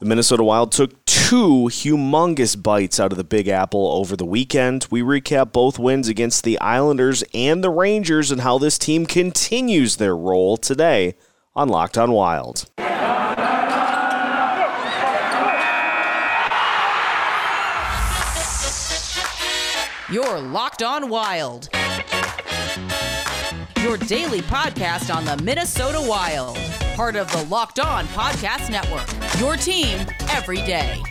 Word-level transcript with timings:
The 0.00 0.06
Minnesota 0.06 0.42
Wild 0.42 0.72
took 0.72 1.04
two 1.04 1.68
humongous 1.68 2.60
bites 2.60 2.98
out 2.98 3.12
of 3.12 3.18
the 3.18 3.24
Big 3.24 3.48
Apple 3.48 3.86
over 3.86 4.16
the 4.16 4.24
weekend. 4.24 4.86
We 4.90 5.02
recap 5.02 5.52
both 5.52 5.78
wins 5.78 6.08
against 6.08 6.42
the 6.42 6.58
Islanders 6.58 7.22
and 7.34 7.62
the 7.62 7.68
Rangers 7.68 8.30
and 8.30 8.40
how 8.40 8.56
this 8.56 8.78
team 8.78 9.04
continues 9.04 9.96
their 9.96 10.16
role 10.16 10.56
today 10.56 11.16
on 11.54 11.68
Locked 11.68 11.98
On 11.98 12.12
Wild. 12.12 12.70
You're 20.10 20.40
Locked 20.40 20.82
On 20.82 21.10
Wild. 21.10 21.68
Your 23.82 23.98
daily 23.98 24.40
podcast 24.40 25.14
on 25.14 25.26
the 25.26 25.36
Minnesota 25.44 26.00
Wild 26.00 26.56
part 27.00 27.16
of 27.16 27.32
the 27.32 27.42
Locked 27.44 27.80
On 27.80 28.04
Podcast 28.08 28.68
Network. 28.68 29.08
Your 29.40 29.56
team 29.56 30.06
every 30.32 30.58
day. 30.58 31.02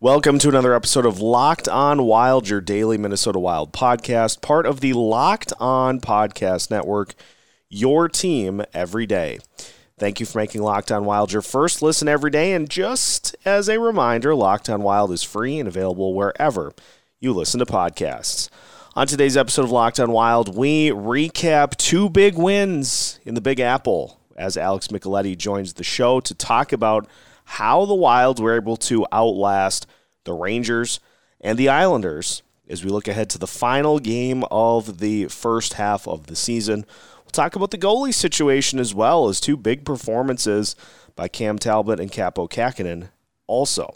Welcome 0.00 0.40
to 0.40 0.48
another 0.48 0.74
episode 0.74 1.06
of 1.06 1.20
Locked 1.20 1.68
On 1.68 2.02
Wild, 2.02 2.48
your 2.48 2.60
daily 2.60 2.98
Minnesota 2.98 3.38
Wild 3.38 3.72
podcast, 3.72 4.42
part 4.42 4.66
of 4.66 4.80
the 4.80 4.92
Locked 4.92 5.52
On 5.60 6.00
Podcast 6.00 6.68
Network. 6.68 7.14
Your 7.68 8.08
team 8.08 8.64
every 8.74 9.06
day. 9.06 9.38
Thank 10.00 10.18
you 10.18 10.26
for 10.26 10.38
making 10.38 10.62
Locked 10.62 10.90
On 10.90 11.04
Wild 11.04 11.30
your 11.30 11.42
first 11.42 11.80
listen 11.80 12.08
every 12.08 12.32
day. 12.32 12.54
And 12.54 12.68
just 12.68 13.36
as 13.44 13.68
a 13.68 13.78
reminder, 13.78 14.34
Locked 14.34 14.68
On 14.68 14.82
Wild 14.82 15.12
is 15.12 15.22
free 15.22 15.60
and 15.60 15.68
available 15.68 16.12
wherever 16.12 16.72
you 17.20 17.32
listen 17.32 17.60
to 17.60 17.66
podcasts. 17.66 18.48
On 18.98 19.06
today's 19.06 19.36
episode 19.36 19.62
of 19.62 19.70
Locked 19.70 20.00
On 20.00 20.10
Wild, 20.10 20.56
we 20.56 20.88
recap 20.88 21.76
two 21.76 22.10
big 22.10 22.36
wins 22.36 23.20
in 23.24 23.36
the 23.36 23.40
Big 23.40 23.60
Apple 23.60 24.18
as 24.36 24.56
Alex 24.56 24.88
Micheletti 24.88 25.38
joins 25.38 25.74
the 25.74 25.84
show 25.84 26.18
to 26.18 26.34
talk 26.34 26.72
about 26.72 27.08
how 27.44 27.84
the 27.84 27.94
Wild 27.94 28.40
were 28.40 28.56
able 28.56 28.76
to 28.78 29.06
outlast 29.12 29.86
the 30.24 30.32
Rangers 30.32 30.98
and 31.40 31.56
the 31.56 31.68
Islanders 31.68 32.42
as 32.68 32.84
we 32.84 32.90
look 32.90 33.06
ahead 33.06 33.30
to 33.30 33.38
the 33.38 33.46
final 33.46 34.00
game 34.00 34.42
of 34.50 34.98
the 34.98 35.26
first 35.26 35.74
half 35.74 36.08
of 36.08 36.26
the 36.26 36.34
season. 36.34 36.84
We'll 37.18 37.30
talk 37.30 37.54
about 37.54 37.70
the 37.70 37.78
goalie 37.78 38.12
situation 38.12 38.80
as 38.80 38.96
well 38.96 39.28
as 39.28 39.38
two 39.38 39.56
big 39.56 39.84
performances 39.84 40.74
by 41.14 41.28
Cam 41.28 41.60
Talbot 41.60 42.00
and 42.00 42.10
Kaapo 42.10 42.50
Kähkönen 42.50 43.10
also. 43.46 43.94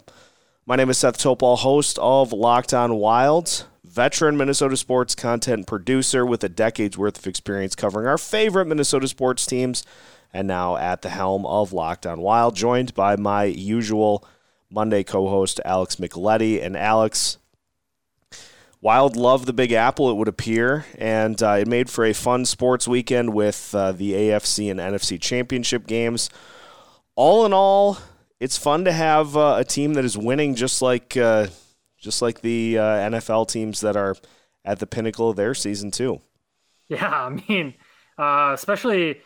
My 0.65 0.77
name 0.77 0.89
is 0.89 0.97
Seth 0.97 1.17
Topal, 1.17 1.57
host 1.57 1.99
of 2.01 2.31
Locked 2.31 2.73
On 2.73 2.95
Wild 2.95 3.65
veteran 3.93 4.35
Minnesota 4.35 4.75
sports 4.75 5.13
content 5.13 5.67
producer 5.67 6.25
with 6.25 6.43
a 6.43 6.49
decade's 6.49 6.97
worth 6.97 7.19
of 7.19 7.27
experience 7.27 7.75
covering 7.75 8.07
our 8.07 8.17
favorite 8.17 8.65
Minnesota 8.65 9.07
sports 9.07 9.45
teams, 9.45 9.85
and 10.33 10.47
now 10.47 10.75
at 10.77 11.03
the 11.03 11.09
helm 11.09 11.45
of 11.45 11.71
Locked 11.71 12.07
On 12.07 12.19
Wild, 12.19 12.55
joined 12.55 12.95
by 12.95 13.15
my 13.15 13.43
usual 13.43 14.27
Monday 14.71 15.03
co 15.03 15.29
host, 15.29 15.61
Alex 15.63 15.97
Micheletti. 15.97 16.63
And 16.63 16.75
Alex, 16.75 17.37
Wild 18.81 19.15
loved 19.15 19.45
the 19.45 19.53
Big 19.53 19.71
Apple, 19.71 20.09
it 20.09 20.15
would 20.15 20.27
appear, 20.27 20.85
and 20.97 21.41
uh, 21.43 21.57
it 21.59 21.67
made 21.67 21.87
for 21.87 22.03
a 22.03 22.13
fun 22.13 22.45
sports 22.45 22.87
weekend 22.87 23.35
with 23.35 23.75
uh, 23.75 23.91
the 23.91 24.13
AFC 24.13 24.71
and 24.71 24.79
NFC 24.79 25.21
championship 25.21 25.85
games. 25.85 26.31
All 27.15 27.45
in 27.45 27.53
all, 27.53 27.99
it's 28.39 28.57
fun 28.57 28.85
to 28.85 28.91
have 28.91 29.37
uh, 29.37 29.57
a 29.59 29.63
team 29.63 29.93
that 29.93 30.03
is 30.03 30.17
winning 30.17 30.55
just 30.55 30.81
like 30.81 31.15
uh, 31.15 31.47
just 32.03 32.21
like 32.21 32.41
the 32.41 32.77
uh, 32.77 32.83
NFL 33.09 33.47
teams 33.47 33.79
that 33.81 33.95
are 33.95 34.15
at 34.65 34.79
the 34.79 34.85
pinnacle 34.85 35.29
of 35.29 35.37
their 35.37 35.55
season 35.55 35.89
too. 35.89 36.21
Yeah, 36.89 37.09
I 37.09 37.29
mean, 37.29 37.73
uh, 38.19 38.51
especially 38.53 39.21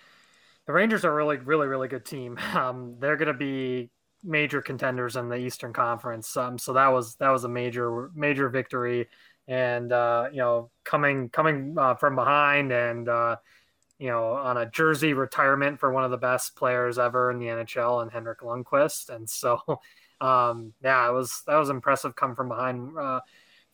the 0.68 0.74
Rangers 0.74 1.04
are 1.04 1.14
really, 1.14 1.38
really, 1.38 1.68
really 1.68 1.88
good 1.88 2.06
team. 2.06 2.38
Um, 2.54 2.96
they're 3.00 3.18
going 3.18 3.28
to 3.28 3.34
be 3.34 3.90
major 4.24 4.62
contenders 4.62 5.16
in 5.16 5.28
the 5.28 5.36
Eastern 5.36 5.74
Conference. 5.74 6.38
Um, 6.38 6.58
so 6.58 6.74
that 6.74 6.88
was 6.88 7.16
that 7.16 7.30
was 7.30 7.44
a 7.44 7.50
major, 7.50 8.12
major 8.14 8.48
victory, 8.50 9.08
and 9.48 9.92
uh, 9.92 10.28
you 10.32 10.38
know, 10.38 10.70
coming 10.84 11.30
coming 11.30 11.76
uh, 11.78 11.96
from 11.96 12.16
behind 12.16 12.72
and 12.72 13.10
uh, 13.10 13.38
you 13.98 14.08
know 14.10 14.34
on 14.34 14.58
a 14.58 14.70
jersey 14.70 15.14
retirement 15.14 15.80
for 15.80 15.92
one 15.92 16.04
of 16.04 16.12
the 16.12 16.18
best 16.18 16.56
players 16.56 17.00
ever 17.00 17.32
in 17.32 17.40
the 17.40 17.48
NHL 17.48 18.04
and 18.04 18.12
Henrik 18.12 18.42
Lundqvist, 18.42 19.10
and 19.10 19.28
so 19.30 19.60
um, 20.22 20.74
yeah, 20.84 21.08
it 21.10 21.14
was 21.14 21.44
that 21.48 21.58
was 21.58 21.70
impressive. 21.70 22.16
Come 22.16 22.36
from 22.36 22.50
behind 22.50 22.98
uh, 22.98 23.22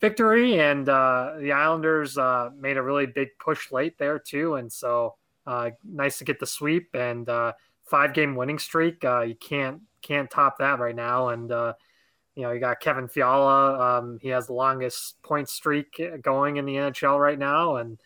victory, 0.00 0.60
and 0.60 0.88
uh, 0.88 1.32
the 1.38 1.52
Islanders 1.52 2.18
uh, 2.18 2.50
made 2.56 2.76
a 2.76 2.82
really 2.82 3.06
big 3.06 3.28
push 3.38 3.72
late 3.72 3.98
there 3.98 4.18
too, 4.18 4.56
and 4.56 4.70
so 4.70 5.14
uh, 5.46 5.70
nice 5.84 6.18
to 6.18 6.24
get 6.24 6.38
the 6.40 6.46
sweep 6.46 6.90
and 6.94 7.28
uh, 7.28 7.52
five 7.84 8.12
game 8.12 8.36
winning 8.36 8.58
streak. 8.58 9.04
Uh, 9.04 9.22
you 9.22 9.34
can't 9.34 9.80
can't 10.02 10.30
top 10.30 10.58
that 10.58 10.78
right 10.78 10.96
now, 10.96 11.28
and 11.28 11.50
you 11.50 12.42
know 12.42 12.50
you 12.50 12.60
got 12.60 12.80
Kevin 12.80 13.08
Fiala. 13.08 13.98
Um, 13.98 14.18
he 14.20 14.28
has 14.28 14.46
the 14.46 14.52
longest 14.52 15.20
point 15.22 15.48
streak 15.48 16.00
going 16.20 16.56
in 16.56 16.66
the 16.66 16.74
NHL 16.74 17.18
right 17.18 17.38
now, 17.38 17.76
and 17.76 17.98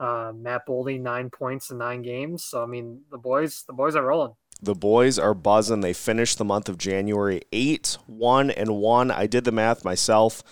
Matt 0.00 0.66
Boldy 0.66 0.98
nine 0.98 1.28
points 1.28 1.70
in 1.70 1.76
nine 1.76 2.00
games. 2.00 2.44
So 2.44 2.62
I 2.62 2.66
mean 2.66 3.02
the 3.10 3.18
boys 3.18 3.64
the 3.66 3.74
boys 3.74 3.96
are 3.96 4.06
rolling. 4.06 4.34
The 4.62 4.76
boys 4.76 5.18
are 5.18 5.34
buzzing. 5.34 5.80
They 5.80 5.92
finished 5.92 6.38
the 6.38 6.44
month 6.44 6.68
of 6.68 6.78
January 6.78 7.42
8 7.52 7.98
1 8.06 8.50
and 8.52 8.76
1. 8.76 9.10
I 9.10 9.26
did 9.26 9.42
the 9.42 9.50
math 9.50 9.84
myself, 9.84 10.44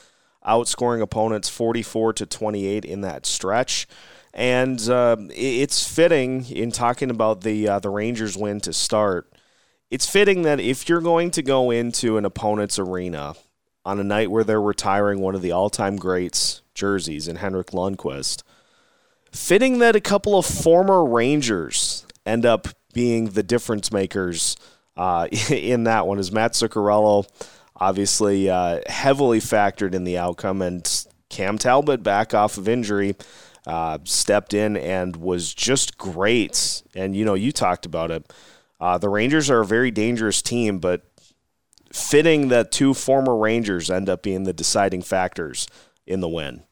outscoring 0.45 1.01
opponents 1.01 1.49
44 1.49 2.15
to 2.15 2.27
28 2.27 2.85
in 2.85 3.03
that 3.03 3.25
stretch. 3.25 3.87
And 4.35 4.81
uh, 4.89 5.17
it's 5.31 5.87
fitting 5.87 6.45
in 6.51 6.73
talking 6.73 7.11
about 7.11 7.43
the 7.43 7.69
uh, 7.69 7.79
the 7.79 7.91
Rangers 7.91 8.37
win 8.37 8.61
to 8.63 8.73
start. 8.73 9.33
It's 9.91 10.09
fitting 10.09 10.43
that 10.43 10.61
if 10.61 10.89
you're 10.89 11.01
going 11.01 11.31
to 11.33 11.43
go 11.43 11.71
into 11.71 12.17
an 12.17 12.25
opponent's 12.25 12.79
arena 12.79 13.35
on 13.85 13.99
a 13.99 14.05
night 14.05 14.31
where 14.31 14.45
they're 14.45 14.61
retiring 14.61 15.21
one 15.21 15.35
of 15.35 15.43
the 15.43 15.53
all-time 15.53 15.97
greats 15.97 16.63
jerseys 16.75 17.27
in 17.27 17.37
Henrik 17.37 17.69
Lundqvist, 17.69 18.43
fitting 19.33 19.79
that 19.79 19.97
a 19.97 20.01
couple 20.01 20.39
of 20.39 20.47
former 20.47 21.05
Rangers 21.05 22.07
end 22.25 22.47
up 22.47 22.69
being 22.93 23.27
the 23.27 23.43
difference 23.43 23.93
makers 23.93 24.57
uh, 24.97 25.27
in 25.51 25.85
that 25.85 26.07
one. 26.07 26.19
Is 26.19 26.33
Matt 26.33 26.53
Zuccarello 26.53 27.27
obviously 27.81 28.51
uh, 28.51 28.81
heavily 28.87 29.41
factored 29.41 29.95
in 29.95 30.05
the 30.05 30.19
outcome, 30.19 30.63
and 30.63 31.07
Cam 31.29 31.59
Talbot 31.59 32.03
back 32.03 32.35
off 32.35 32.59
of 32.59 32.69
injury. 32.69 33.17
Uh, 33.67 33.99
stepped 34.05 34.55
in 34.55 34.75
and 34.77 35.17
was 35.17 35.53
just 35.53 35.99
great. 35.99 36.83
And 36.95 37.15
you 37.15 37.25
know, 37.25 37.35
you 37.35 37.53
talked 37.53 37.85
about 37.85 38.11
it. 38.11 38.33
Uh, 38.81 38.97
the 38.97 39.11
Rangers 39.11 39.51
are 39.51 39.61
a 39.61 39.67
very 39.67 39.91
dangerous 39.91 40.41
team, 40.41 40.79
but 40.79 41.03
fitting 41.93 42.49
that 42.49 42.73
two 42.73 42.95
former 42.95 43.37
Rangers 43.37 43.91
end 43.91 44.09
up 44.09 44.23
being 44.23 44.45
the 44.45 44.55
deciding 44.55 45.03
factors 45.03 45.69
in 46.07 46.21
the 46.21 46.29
win. 46.29 46.63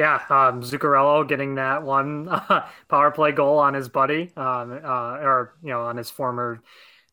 Yeah, 0.00 0.14
um, 0.30 0.62
Zuccarello 0.62 1.28
getting 1.28 1.56
that 1.56 1.82
one 1.82 2.26
uh, 2.30 2.66
power 2.88 3.10
play 3.10 3.32
goal 3.32 3.58
on 3.58 3.74
his 3.74 3.90
buddy, 3.90 4.32
um, 4.34 4.80
uh, 4.82 5.18
or 5.18 5.52
you 5.62 5.68
know, 5.68 5.82
on 5.82 5.98
his 5.98 6.08
former 6.08 6.62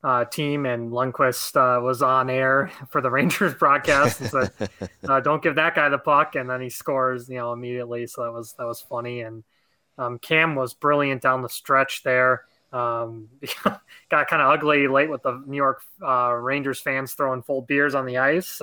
uh, 0.06 0.24
team, 0.24 0.66
and 0.66 0.94
Lundqvist 0.94 1.58
uh, 1.58 1.82
was 1.82 2.02
on 2.02 2.30
air 2.30 2.72
for 2.90 3.02
the 3.02 3.12
Rangers 3.12 3.56
broadcast 3.56 4.22
and 4.22 4.30
said, 4.30 4.70
uh, 5.10 5.20
"Don't 5.20 5.44
give 5.44 5.56
that 5.56 5.76
guy 5.76 5.90
the 5.90 5.98
puck," 5.98 6.36
and 6.36 6.50
then 6.50 6.62
he 6.62 6.70
scores, 6.70 7.28
you 7.28 7.36
know, 7.36 7.52
immediately. 7.52 8.08
So 8.08 8.24
that 8.24 8.32
was 8.32 8.54
that 8.54 8.66
was 8.66 8.80
funny, 8.80 9.20
and 9.20 9.44
um, 9.98 10.18
Cam 10.18 10.56
was 10.56 10.74
brilliant 10.74 11.22
down 11.22 11.42
the 11.42 11.50
stretch 11.50 12.04
there. 12.04 12.46
Um, 12.72 13.28
got 14.10 14.30
kind 14.30 14.42
of 14.42 14.50
ugly 14.50 14.88
late 14.88 15.10
with 15.10 15.24
the 15.24 15.44
New 15.46 15.58
York 15.58 15.82
uh, 16.02 16.32
Rangers 16.32 16.80
fans 16.80 17.12
throwing 17.12 17.42
full 17.42 17.64
beers 17.64 17.96
on 17.96 18.06
the 18.06 18.20
ice 18.20 18.62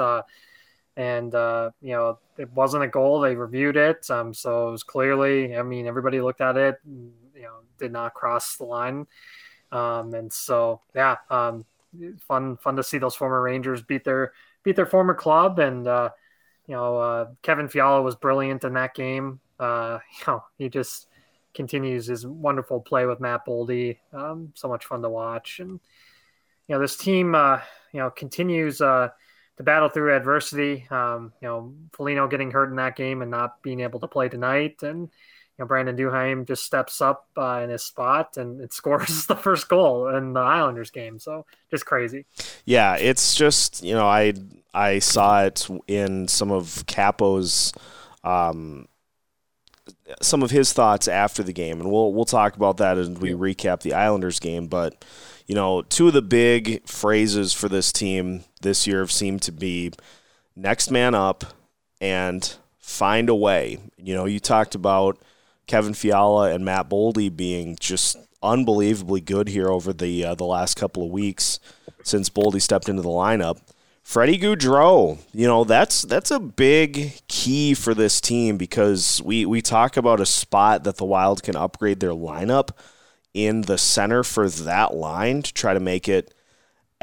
and 0.96 1.34
uh, 1.34 1.70
you 1.80 1.92
know 1.92 2.18
it 2.38 2.50
wasn't 2.52 2.84
a 2.84 2.88
goal. 2.88 3.20
They 3.20 3.34
reviewed 3.34 3.76
it, 3.76 4.08
um, 4.10 4.34
so 4.34 4.68
it 4.68 4.72
was 4.72 4.82
clearly. 4.82 5.56
I 5.56 5.62
mean, 5.62 5.86
everybody 5.86 6.20
looked 6.20 6.40
at 6.40 6.56
it, 6.56 6.76
you 6.86 7.42
know, 7.42 7.58
did 7.78 7.92
not 7.92 8.14
cross 8.14 8.56
the 8.56 8.64
line, 8.64 9.06
um, 9.72 10.14
and 10.14 10.32
so 10.32 10.80
yeah, 10.94 11.16
um, 11.30 11.64
fun 12.26 12.56
fun 12.56 12.76
to 12.76 12.82
see 12.82 12.98
those 12.98 13.14
former 13.14 13.42
Rangers 13.42 13.82
beat 13.82 14.04
their 14.04 14.32
beat 14.62 14.76
their 14.76 14.86
former 14.86 15.14
club, 15.14 15.58
and 15.58 15.86
uh, 15.86 16.10
you 16.66 16.74
know 16.74 16.98
uh, 16.98 17.26
Kevin 17.42 17.68
Fiala 17.68 18.02
was 18.02 18.16
brilliant 18.16 18.64
in 18.64 18.74
that 18.74 18.94
game. 18.94 19.40
Uh, 19.58 19.98
you 20.18 20.24
know, 20.32 20.44
he 20.58 20.68
just 20.68 21.08
continues 21.54 22.06
his 22.06 22.26
wonderful 22.26 22.80
play 22.80 23.06
with 23.06 23.20
Matt 23.20 23.46
Boldy. 23.46 23.98
Um, 24.12 24.52
so 24.54 24.68
much 24.68 24.84
fun 24.84 25.02
to 25.02 25.10
watch, 25.10 25.58
and 25.58 25.80
you 26.68 26.74
know 26.74 26.80
this 26.80 26.96
team, 26.96 27.34
uh, 27.34 27.60
you 27.92 28.00
know, 28.00 28.10
continues. 28.10 28.80
To 29.58 29.62
battle 29.62 29.88
through 29.88 30.16
adversity. 30.16 30.86
Um, 30.90 31.32
you 31.40 31.48
know, 31.48 31.74
Foligno 31.92 32.26
getting 32.26 32.50
hurt 32.50 32.70
in 32.70 32.76
that 32.76 32.96
game 32.96 33.22
and 33.22 33.30
not 33.30 33.62
being 33.62 33.80
able 33.80 34.00
to 34.00 34.08
play 34.08 34.28
tonight, 34.28 34.82
and 34.82 35.02
you 35.02 35.08
know 35.58 35.66
Brandon 35.66 35.96
Duhaime 35.96 36.46
just 36.46 36.64
steps 36.64 37.00
up 37.00 37.28
uh, 37.36 37.60
in 37.62 37.70
his 37.70 37.84
spot 37.84 38.36
and 38.36 38.60
it 38.60 38.72
scores 38.72 39.26
the 39.28 39.36
first 39.36 39.68
goal 39.68 40.08
in 40.08 40.32
the 40.32 40.40
Islanders 40.40 40.90
game. 40.90 41.18
So 41.18 41.46
just 41.70 41.86
crazy. 41.86 42.26
Yeah, 42.64 42.96
it's 42.96 43.34
just 43.34 43.84
you 43.84 43.94
know 43.94 44.06
I 44.06 44.34
I 44.72 44.98
saw 44.98 45.44
it 45.44 45.68
in 45.86 46.28
some 46.28 46.50
of 46.50 46.84
Kaapo's. 46.86 47.72
Um, 48.24 48.88
some 50.22 50.42
of 50.42 50.50
his 50.50 50.72
thoughts 50.72 51.08
after 51.08 51.42
the 51.42 51.52
game, 51.52 51.80
and 51.80 51.90
we'll 51.90 52.12
we'll 52.12 52.24
talk 52.24 52.56
about 52.56 52.78
that 52.78 52.98
as 52.98 53.08
we 53.10 53.30
recap 53.30 53.80
the 53.80 53.94
Islanders 53.94 54.38
game. 54.40 54.66
But 54.66 55.04
you 55.46 55.54
know, 55.54 55.82
two 55.82 56.08
of 56.08 56.14
the 56.14 56.22
big 56.22 56.86
phrases 56.88 57.52
for 57.52 57.68
this 57.68 57.92
team 57.92 58.44
this 58.64 58.86
year 58.86 58.98
have 58.98 59.12
seemed 59.12 59.42
to 59.42 59.52
be 59.52 59.92
next 60.56 60.90
man 60.90 61.14
up 61.14 61.44
and 62.00 62.56
find 62.78 63.28
a 63.28 63.34
way. 63.34 63.78
You 63.96 64.14
know, 64.14 64.24
you 64.24 64.40
talked 64.40 64.74
about 64.74 65.18
Kevin 65.68 65.94
Fiala 65.94 66.50
and 66.50 66.64
Matt 66.64 66.90
Boldy 66.90 67.34
being 67.34 67.76
just 67.78 68.16
unbelievably 68.42 69.20
good 69.20 69.48
here 69.48 69.68
over 69.68 69.92
the 69.92 70.24
uh, 70.24 70.34
the 70.34 70.44
last 70.44 70.76
couple 70.76 71.04
of 71.04 71.10
weeks 71.10 71.60
since 72.02 72.28
Boldy 72.28 72.60
stepped 72.60 72.88
into 72.88 73.02
the 73.02 73.08
lineup. 73.08 73.60
Freddie 74.02 74.38
Gaudreau, 74.38 75.18
you 75.32 75.46
know, 75.46 75.64
that's 75.64 76.02
that's 76.02 76.30
a 76.30 76.38
big 76.38 77.14
key 77.26 77.72
for 77.72 77.94
this 77.94 78.20
team 78.20 78.58
because 78.58 79.22
we, 79.24 79.46
we 79.46 79.62
talk 79.62 79.96
about 79.96 80.20
a 80.20 80.26
spot 80.26 80.84
that 80.84 80.98
the 80.98 81.06
Wild 81.06 81.42
can 81.42 81.56
upgrade 81.56 82.00
their 82.00 82.10
lineup 82.10 82.70
in 83.32 83.62
the 83.62 83.78
center 83.78 84.22
for 84.22 84.50
that 84.50 84.94
line 84.94 85.40
to 85.40 85.54
try 85.54 85.72
to 85.72 85.80
make 85.80 86.06
it 86.06 86.34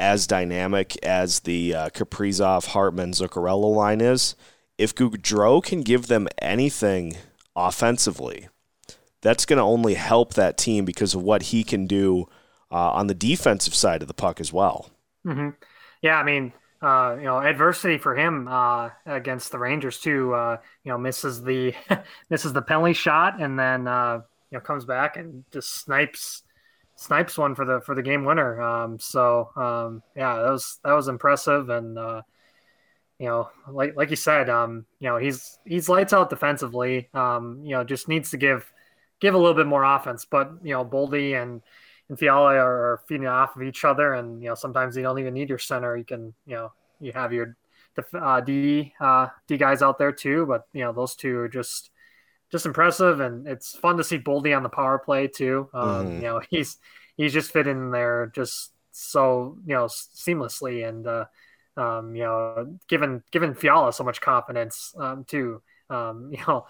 as 0.02 0.26
dynamic 0.26 0.96
as 1.04 1.40
the 1.40 1.72
uh, 1.72 1.88
Kaprizov, 1.90 2.66
Hartman, 2.66 3.12
Zuccarello 3.12 3.72
line 3.72 4.00
is. 4.00 4.34
If 4.76 4.96
Gaudreau 4.96 5.62
can 5.62 5.82
give 5.82 6.08
them 6.08 6.26
anything 6.38 7.16
offensively, 7.54 8.48
that's 9.20 9.46
going 9.46 9.58
to 9.58 9.62
only 9.62 9.94
help 9.94 10.34
that 10.34 10.58
team 10.58 10.84
because 10.84 11.14
of 11.14 11.22
what 11.22 11.44
he 11.44 11.62
can 11.62 11.86
do 11.86 12.28
uh, 12.72 12.90
on 12.90 13.06
the 13.06 13.14
defensive 13.14 13.76
side 13.76 14.02
of 14.02 14.08
the 14.08 14.14
puck 14.14 14.40
as 14.40 14.52
well. 14.52 14.90
Mm-hmm. 15.24 15.50
Yeah, 16.02 16.16
I 16.16 16.24
mean, 16.24 16.52
uh, 16.82 17.14
you 17.16 17.24
know, 17.24 17.38
adversity 17.38 17.96
for 17.96 18.16
him 18.16 18.48
uh, 18.48 18.90
against 19.06 19.52
the 19.52 19.58
Rangers 19.60 20.00
too. 20.00 20.34
Uh, 20.34 20.56
you 20.82 20.90
know, 20.90 20.98
misses 20.98 21.44
the 21.44 21.74
misses 22.28 22.52
the 22.52 22.62
penalty 22.62 22.94
shot, 22.94 23.40
and 23.40 23.56
then 23.56 23.86
uh, 23.86 24.22
you 24.50 24.58
know 24.58 24.60
comes 24.60 24.84
back 24.84 25.16
and 25.16 25.44
just 25.52 25.70
snipes 25.70 26.42
snipes 27.02 27.36
one 27.36 27.54
for 27.54 27.64
the 27.64 27.80
for 27.80 27.94
the 27.94 28.02
game 28.02 28.24
winner. 28.24 28.60
Um, 28.60 28.98
so 28.98 29.50
um, 29.56 30.02
yeah, 30.16 30.36
that 30.36 30.50
was 30.50 30.78
that 30.84 30.92
was 30.92 31.08
impressive, 31.08 31.68
and 31.68 31.98
uh, 31.98 32.22
you 33.18 33.26
know, 33.28 33.50
like 33.68 33.96
like 33.96 34.10
you 34.10 34.16
said, 34.16 34.48
um, 34.48 34.84
you 34.98 35.08
know, 35.08 35.16
he's 35.16 35.58
he's 35.64 35.88
lights 35.88 36.12
out 36.12 36.30
defensively. 36.30 37.08
Um, 37.14 37.60
you 37.62 37.70
know, 37.70 37.84
just 37.84 38.08
needs 38.08 38.30
to 38.30 38.36
give 38.36 38.70
give 39.20 39.34
a 39.34 39.38
little 39.38 39.54
bit 39.54 39.66
more 39.66 39.84
offense. 39.84 40.24
But 40.24 40.50
you 40.62 40.72
know, 40.72 40.84
Boldy 40.84 41.40
and 41.40 41.62
and 42.08 42.18
Fiala 42.18 42.56
are, 42.56 43.00
feeding 43.06 43.28
off 43.28 43.54
of 43.56 43.62
each 43.62 43.84
other, 43.84 44.14
and 44.14 44.42
you 44.42 44.48
know 44.48 44.56
sometimes 44.56 44.96
you 44.96 45.04
don't 45.04 45.20
even 45.20 45.34
need 45.34 45.48
your 45.48 45.58
center. 45.58 45.96
You 45.96 46.04
can 46.04 46.34
you 46.46 46.56
know 46.56 46.72
you 47.00 47.12
have 47.12 47.32
your 47.32 47.56
uh, 48.12 48.40
D 48.40 48.92
uh, 49.00 49.28
D 49.46 49.56
guys 49.56 49.82
out 49.82 49.98
there 49.98 50.12
too, 50.12 50.44
but 50.46 50.66
you 50.72 50.82
know 50.82 50.92
those 50.92 51.14
two 51.14 51.38
are 51.38 51.48
just 51.48 51.91
just 52.52 52.66
impressive, 52.66 53.20
and 53.20 53.48
it's 53.48 53.74
fun 53.74 53.96
to 53.96 54.04
see 54.04 54.18
Boldy 54.18 54.56
on 54.56 54.62
the 54.62 54.68
power 54.68 54.98
play 54.98 55.26
too. 55.26 55.68
Um, 55.72 55.88
mm-hmm. 55.88 56.16
You 56.16 56.22
know 56.22 56.40
he's 56.50 56.76
he's 57.16 57.32
just 57.32 57.50
fit 57.50 57.66
in 57.66 57.90
there 57.90 58.30
just 58.34 58.72
so 58.92 59.56
you 59.66 59.74
know 59.74 59.86
seamlessly, 59.86 60.86
and 60.86 61.06
uh, 61.06 61.24
um, 61.76 62.14
you 62.14 62.22
know 62.22 62.78
given 62.88 63.24
given 63.32 63.54
Fiala 63.54 63.92
so 63.92 64.04
much 64.04 64.20
confidence 64.20 64.94
um, 64.98 65.24
too. 65.24 65.62
Um, 65.90 66.30
you 66.32 66.38
know 66.46 66.66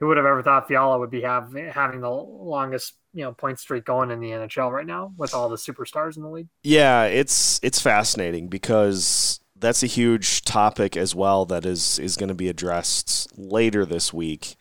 who 0.00 0.08
would 0.08 0.16
have 0.16 0.26
ever 0.26 0.42
thought 0.42 0.68
Fiala 0.68 0.98
would 0.98 1.10
be 1.10 1.22
have, 1.22 1.54
having 1.54 2.00
the 2.00 2.10
longest 2.10 2.94
you 3.14 3.22
know 3.22 3.32
point 3.32 3.58
streak 3.58 3.84
going 3.84 4.10
in 4.10 4.20
the 4.20 4.30
NHL 4.30 4.70
right 4.70 4.86
now 4.86 5.12
with 5.16 5.34
all 5.34 5.48
the 5.48 5.56
superstars 5.56 6.16
in 6.16 6.22
the 6.22 6.30
league? 6.30 6.48
Yeah, 6.62 7.04
it's 7.04 7.60
it's 7.62 7.80
fascinating 7.80 8.48
because 8.48 9.40
that's 9.58 9.82
a 9.82 9.86
huge 9.86 10.42
topic 10.42 10.96
as 10.96 11.14
well 11.14 11.44
that 11.46 11.66
is 11.66 11.98
is 11.98 12.16
going 12.16 12.28
to 12.28 12.34
be 12.34 12.48
addressed 12.48 13.38
later 13.38 13.84
this 13.84 14.12
week 14.12 14.56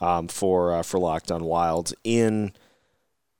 um, 0.00 0.28
for 0.28 0.72
uh, 0.72 0.82
for 0.82 0.98
Locked 0.98 1.30
On 1.30 1.44
Wild. 1.44 1.92
In 2.04 2.52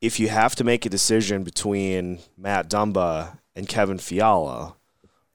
if 0.01 0.19
you 0.19 0.29
have 0.29 0.55
to 0.57 0.65
make 0.65 0.87
a 0.87 0.91
decision 0.91 1.43
between 1.43 2.21
Matt 2.37 2.71
Dumba 2.71 3.39
and 3.55 3.69
Kevin 3.69 3.99
Fiala, 3.99 4.75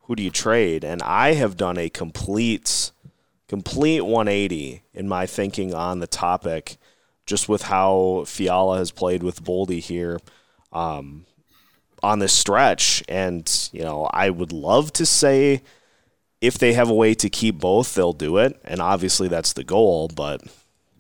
who 0.02 0.16
do 0.16 0.24
you 0.24 0.32
trade? 0.32 0.84
And 0.84 1.02
I 1.04 1.34
have 1.34 1.58
done 1.58 1.78
a 1.78 1.90
complete 1.90 2.92
complete 3.48 4.02
180 4.02 4.84
in 4.94 5.08
my 5.08 5.26
thinking 5.26 5.74
on 5.74 6.00
the 6.00 6.08
topic, 6.08 6.78
just 7.26 7.48
with 7.48 7.64
how 7.64 8.24
Fiala 8.26 8.78
has 8.78 8.92
played 8.92 9.24
with 9.24 9.44
Boldy 9.44 9.80
here 9.80 10.20
um, 10.72 11.26
on 12.02 12.20
this 12.20 12.34
stretch. 12.34 13.04
And, 13.08 13.70
you 13.72 13.84
know, 13.84 14.10
I 14.12 14.30
would 14.30 14.52
love 14.52 14.94
to 14.94 15.06
say 15.06 15.62
if 16.42 16.58
they 16.58 16.74
have 16.74 16.90
a 16.90 16.96
way 16.96 17.14
to 17.16 17.30
keep 17.30 17.60
both, 17.60 17.94
they'll 17.94 18.14
do 18.14 18.38
it. 18.38 18.60
And 18.64 18.82
obviously 18.82 19.28
that's 19.28 19.54
the 19.54 19.64
goal. 19.64 20.10
But, 20.14 20.42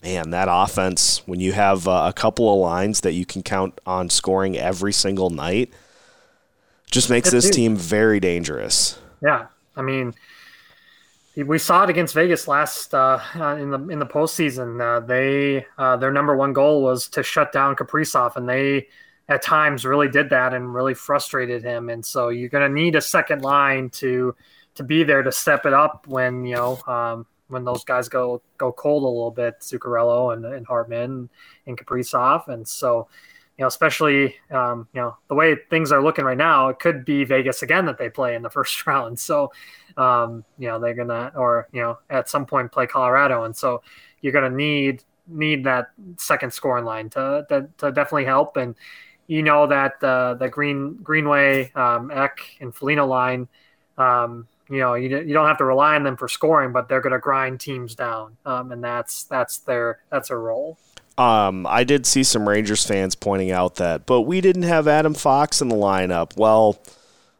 man, 0.06 0.30
that 0.30 0.48
offense, 0.50 1.26
when 1.26 1.40
you 1.40 1.52
have 1.54 1.88
uh, 1.88 2.06
a 2.08 2.14
couple 2.14 2.54
of 2.54 2.60
lines 2.60 3.02
that 3.02 3.14
you 3.14 3.26
can 3.26 3.42
count 3.42 3.82
on 3.88 4.08
scoring 4.12 4.56
every 4.56 4.94
single 4.94 5.32
night, 5.32 5.74
just 6.92 7.10
makes 7.10 7.32
this 7.32 7.50
team 7.50 7.76
very 7.76 8.20
dangerous. 8.20 9.00
Yeah. 9.24 9.48
I 9.76 9.82
mean, 9.82 10.14
we 11.36 11.58
saw 11.58 11.84
it 11.86 11.90
against 11.90 12.14
Vegas 12.14 12.48
last 12.48 12.94
uh, 12.94 13.20
uh, 13.36 13.56
in 13.56 13.72
the 13.72 13.80
in 13.90 13.98
the 13.98 14.06
postseason. 14.06 14.80
Uh, 14.80 15.00
they 15.00 15.66
uh, 15.80 15.98
their 15.98 16.12
number 16.12 16.36
one 16.36 16.54
goal 16.54 16.84
was 16.84 17.08
to 17.10 17.24
shut 17.24 17.52
down 17.52 17.76
Kaprizov, 17.76 18.36
and 18.36 18.48
they 18.48 18.88
at 19.28 19.42
times 19.42 19.86
really 19.86 20.08
did 20.08 20.30
that 20.30 20.54
and 20.54 20.72
really 20.72 20.94
frustrated 20.94 21.64
him. 21.64 21.90
And 21.90 22.06
so 22.06 22.30
you're 22.30 22.50
going 22.50 22.70
to 22.70 22.74
need 22.74 22.96
a 22.96 23.02
second 23.02 23.42
line 23.42 23.90
to 24.02 24.36
to 24.76 24.84
be 24.84 25.04
there 25.04 25.24
to 25.24 25.32
step 25.32 25.66
it 25.66 25.74
up 25.74 26.06
when 26.06 26.46
you 26.46 26.56
know 26.56 26.80
um, 26.86 27.26
when 27.48 27.64
those 27.64 27.84
guys 27.84 28.10
go 28.10 28.42
go 28.58 28.72
cold 28.72 29.04
a 29.04 29.08
little 29.08 29.32
bit, 29.32 29.60
Zuccarello 29.60 30.34
and, 30.34 30.46
and 30.46 30.66
Hartman 30.66 31.30
and 31.68 31.78
Kaprizov. 31.78 32.48
And 32.48 32.68
so 32.68 33.08
you 33.58 33.64
know, 33.64 33.68
especially 33.68 34.36
um, 34.52 34.88
you 34.94 35.02
know 35.02 35.16
the 35.28 35.36
way 35.36 35.56
things 35.70 35.92
are 35.92 36.04
looking 36.04 36.26
right 36.26 36.38
now, 36.38 36.70
it 36.70 36.80
could 36.80 37.06
be 37.06 37.24
Vegas 37.24 37.62
again 37.62 37.86
that 37.86 37.98
they 37.98 38.10
play 38.10 38.36
in 38.36 38.42
the 38.42 38.50
first 38.58 38.86
round. 38.86 39.20
So 39.20 39.52
um, 39.98 40.44
you 40.58 40.68
know 40.68 40.80
they're 40.80 40.94
gonna 40.94 41.32
or 41.36 41.68
you 41.72 41.82
know 41.82 41.98
at 42.10 42.30
some 42.30 42.46
point 42.46 42.72
play 42.72 42.88
Colorado, 42.88 43.44
and 43.44 43.56
so 43.56 43.82
you're 44.22 44.34
gonna 44.34 44.50
need 44.50 45.04
need 45.28 45.64
that 45.64 45.88
second 46.18 46.52
scoring 46.52 46.86
line 46.86 47.10
to 47.12 47.46
to, 47.50 47.70
to 47.78 47.92
definitely 47.92 48.26
help. 48.26 48.58
And 48.58 48.76
you 49.28 49.42
know 49.42 49.68
that 49.68 50.04
uh, 50.04 50.36
the 50.36 50.50
Green 50.50 50.96
Greenway, 50.96 51.72
um, 51.74 52.12
Ek, 52.12 52.40
and 52.60 52.76
Foligno 52.76 53.06
line. 53.08 53.48
Um, 53.98 54.48
you 54.70 54.80
know, 54.80 54.96
you, 54.96 55.10
you 55.20 55.34
don't 55.34 55.48
have 55.48 55.58
to 55.60 55.66
rely 55.66 55.96
on 55.96 56.04
them 56.04 56.18
for 56.18 56.28
scoring, 56.28 56.72
but 56.72 56.90
they're 56.90 57.02
going 57.02 57.14
to 57.14 57.20
grind 57.20 57.60
teams 57.60 57.96
down, 57.96 58.38
um, 58.46 58.72
and 58.72 58.84
that's 58.84 59.24
that's 59.24 59.60
their 59.60 60.00
that's 60.10 60.30
a 60.30 60.38
role. 60.38 60.78
Um, 61.18 61.66
I 61.68 61.84
did 61.84 62.06
see 62.06 62.24
some 62.24 62.48
Rangers 62.48 62.86
fans 62.86 63.16
pointing 63.16 63.52
out 63.52 63.76
that, 63.76 64.06
but 64.06 64.22
we 64.22 64.42
didn't 64.42 64.64
have 64.64 64.88
Adam 64.88 65.14
Fox 65.14 65.62
in 65.62 65.70
the 65.70 65.76
lineup. 65.76 66.36
Well, 66.36 66.78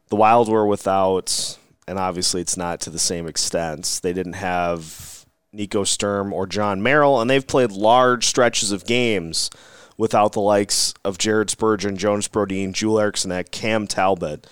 the 0.08 0.16
Wild 0.16 0.48
were 0.48 0.66
without 0.66 1.58
and 1.88 2.00
obviously 2.00 2.42
it's 2.42 2.58
not 2.58 2.82
to 2.82 2.90
the 2.90 3.00
same 3.00 3.28
extent. 3.28 4.00
They 4.02 4.14
didn't 4.14 4.34
have 4.34 5.26
Nico 5.52 5.84
Sturm 5.84 6.34
or 6.34 6.48
Jon 6.48 6.82
Merrill, 6.82 7.22
and 7.22 7.30
they've 7.30 7.46
played 7.46 7.72
large 7.72 8.26
stretches 8.26 8.72
of 8.72 8.86
games 8.86 9.50
without 9.98 10.34
the 10.34 10.42
likes 10.42 10.94
of 11.06 11.18
Jared 11.18 11.50
Spurgeon, 11.50 11.96
Jonas 11.96 12.28
Brodin, 12.28 12.74
Joel 12.74 13.00
Eriksson 13.00 13.44
Cam 13.52 13.88
Talbot. 13.88 14.48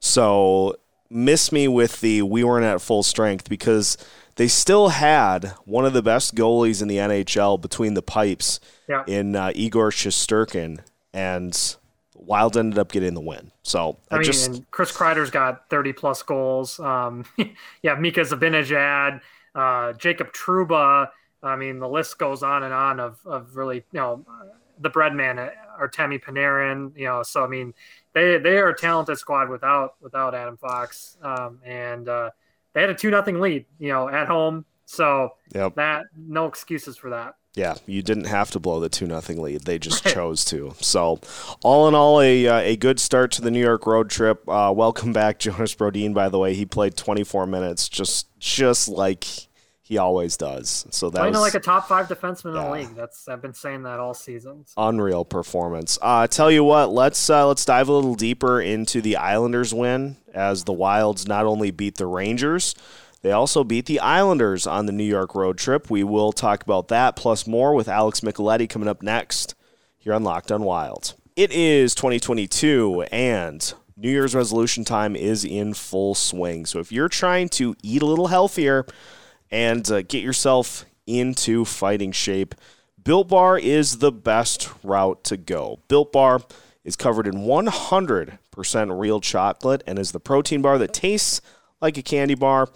So 0.00 0.76
miss 1.10 1.52
me 1.52 1.68
with 1.68 2.00
the 2.00 2.22
we 2.22 2.44
weren't 2.44 2.64
at 2.64 2.80
full 2.80 3.02
strength 3.02 3.48
because 3.48 3.96
they 4.36 4.48
still 4.48 4.90
had 4.90 5.54
one 5.64 5.84
of 5.86 5.92
the 5.92 6.02
best 6.02 6.34
goalies 6.34 6.82
in 6.82 6.88
the 6.88 6.96
NHL 6.96 7.60
between 7.60 7.94
the 7.94 8.02
pipes 8.02 8.60
yeah. 8.88 9.04
in 9.06 9.34
uh, 9.34 9.52
Igor 9.54 9.90
Shesterkin 9.90 10.80
and 11.12 11.76
Wild 12.14 12.56
ended 12.56 12.78
up 12.78 12.92
getting 12.92 13.14
the 13.14 13.20
win. 13.20 13.52
So 13.62 13.98
I, 14.10 14.16
I 14.16 14.18
mean, 14.18 14.24
just... 14.24 14.70
Chris 14.70 14.92
Kreider's 14.92 15.30
got 15.30 15.68
30 15.70 15.92
plus 15.92 16.22
goals. 16.22 16.78
Um, 16.80 17.24
yeah, 17.82 17.94
Mika 17.94 18.20
Zibanejad, 18.20 19.20
uh, 19.54 19.92
Jacob 19.94 20.32
Trouba. 20.32 21.08
I 21.42 21.56
mean, 21.56 21.78
the 21.78 21.88
list 21.88 22.18
goes 22.18 22.42
on 22.42 22.62
and 22.62 22.72
on 22.72 23.00
of, 23.00 23.18
of 23.24 23.56
really, 23.56 23.84
you 23.92 24.00
know, 24.00 24.24
the 24.80 24.90
breadman, 24.90 25.38
uh, 25.38 25.50
Artemi 25.80 26.22
Panarin, 26.22 26.96
you 26.96 27.04
know, 27.06 27.22
so, 27.22 27.44
I 27.44 27.46
mean, 27.46 27.74
they, 28.12 28.38
they 28.38 28.58
are 28.58 28.68
a 28.68 28.76
talented 28.76 29.18
squad 29.18 29.48
without, 29.48 29.94
without 30.00 30.34
Adam 30.34 30.56
Fox. 30.56 31.16
Um, 31.22 31.60
and, 31.64 32.08
uh, 32.08 32.30
they 32.72 32.82
had 32.82 32.90
a 32.90 32.94
two 32.94 33.10
nothing 33.10 33.40
lead, 33.40 33.64
you 33.78 33.88
know, 33.88 34.08
at 34.08 34.26
home. 34.26 34.66
So 34.84 35.34
yep. 35.54 35.74
that 35.76 36.04
no 36.16 36.46
excuses 36.46 36.96
for 36.96 37.10
that. 37.10 37.34
Yeah, 37.56 37.76
you 37.86 38.02
didn't 38.02 38.26
have 38.26 38.50
to 38.50 38.60
blow 38.60 38.80
the 38.80 38.90
two 38.90 39.06
nothing 39.06 39.40
lead; 39.40 39.62
they 39.62 39.78
just 39.78 40.04
chose 40.04 40.44
to. 40.46 40.74
So, 40.80 41.20
all 41.62 41.88
in 41.88 41.94
all, 41.94 42.20
a 42.20 42.46
uh, 42.46 42.58
a 42.58 42.76
good 42.76 43.00
start 43.00 43.32
to 43.32 43.40
the 43.42 43.50
New 43.50 43.62
York 43.62 43.86
road 43.86 44.10
trip. 44.10 44.46
Uh, 44.46 44.74
welcome 44.76 45.14
back, 45.14 45.38
Jonas 45.38 45.74
Brodin. 45.74 46.12
By 46.12 46.28
the 46.28 46.38
way, 46.38 46.52
he 46.52 46.66
played 46.66 46.98
24 46.98 47.46
minutes, 47.46 47.88
just 47.88 48.28
just 48.38 48.88
like 48.88 49.24
he 49.86 49.98
always 49.98 50.36
does. 50.36 50.84
So 50.90 51.10
that's 51.10 51.22
that 51.22 51.30
was 51.30 51.40
like 51.40 51.54
a 51.54 51.60
top 51.60 51.86
five 51.86 52.08
defenseman 52.08 52.56
yeah. 52.56 52.60
in 52.60 52.66
the 52.66 52.72
league. 52.72 52.96
That's 52.96 53.28
I've 53.28 53.40
been 53.40 53.54
saying 53.54 53.84
that 53.84 54.00
all 54.00 54.14
season. 54.14 54.64
Unreal 54.76 55.24
performance. 55.24 55.96
Uh, 56.02 56.26
tell 56.26 56.50
you 56.50 56.64
what, 56.64 56.90
let's 56.90 57.30
uh, 57.30 57.46
let's 57.46 57.64
dive 57.64 57.88
a 57.88 57.92
little 57.92 58.16
deeper 58.16 58.60
into 58.60 59.00
the 59.00 59.14
Islanders 59.14 59.72
win 59.72 60.16
as 60.34 60.64
the 60.64 60.72
Wilds 60.72 61.28
not 61.28 61.46
only 61.46 61.70
beat 61.70 61.98
the 61.98 62.06
Rangers 62.06 62.74
They 63.22 63.30
also 63.30 63.62
beat 63.62 63.86
the 63.86 64.00
Islanders 64.00 64.66
on 64.66 64.86
the 64.86 64.92
New 64.92 65.04
York 65.04 65.36
road 65.36 65.56
trip. 65.56 65.88
We 65.88 66.02
will 66.02 66.32
talk 66.32 66.64
about 66.64 66.88
that 66.88 67.14
plus 67.14 67.46
more 67.46 67.72
with 67.72 67.86
Alex 67.86 68.22
Micheletti 68.22 68.68
coming 68.68 68.88
up 68.88 69.04
next 69.04 69.54
here 69.98 70.14
on 70.14 70.24
Locked 70.24 70.50
on 70.50 70.64
Wild. 70.64 71.14
It 71.36 71.52
is 71.52 71.94
2022 71.94 73.04
and 73.12 73.72
New 73.96 74.10
Year's 74.10 74.34
resolution 74.34 74.84
time 74.84 75.14
is 75.14 75.44
in 75.44 75.74
full 75.74 76.16
swing. 76.16 76.66
So 76.66 76.80
if 76.80 76.90
you're 76.90 77.08
trying 77.08 77.50
to 77.50 77.76
eat 77.84 78.02
a 78.02 78.06
little 78.06 78.26
healthier 78.26 78.84
and 79.56 79.90
uh, 79.90 80.02
get 80.02 80.22
yourself 80.22 80.84
into 81.06 81.64
fighting 81.64 82.12
shape, 82.12 82.54
Built 83.02 83.28
Bar 83.28 83.58
is 83.58 83.98
the 83.98 84.12
best 84.12 84.68
route 84.82 85.24
to 85.24 85.38
go. 85.38 85.80
Built 85.88 86.12
Bar 86.12 86.42
is 86.84 86.94
covered 86.94 87.26
in 87.26 87.36
100% 87.36 89.00
real 89.00 89.20
chocolate 89.22 89.82
and 89.86 89.98
is 89.98 90.12
the 90.12 90.20
protein 90.20 90.60
bar 90.60 90.76
that 90.76 90.92
tastes 90.92 91.40
like 91.80 91.96
a 91.96 92.02
candy 92.02 92.34
bar. 92.34 92.68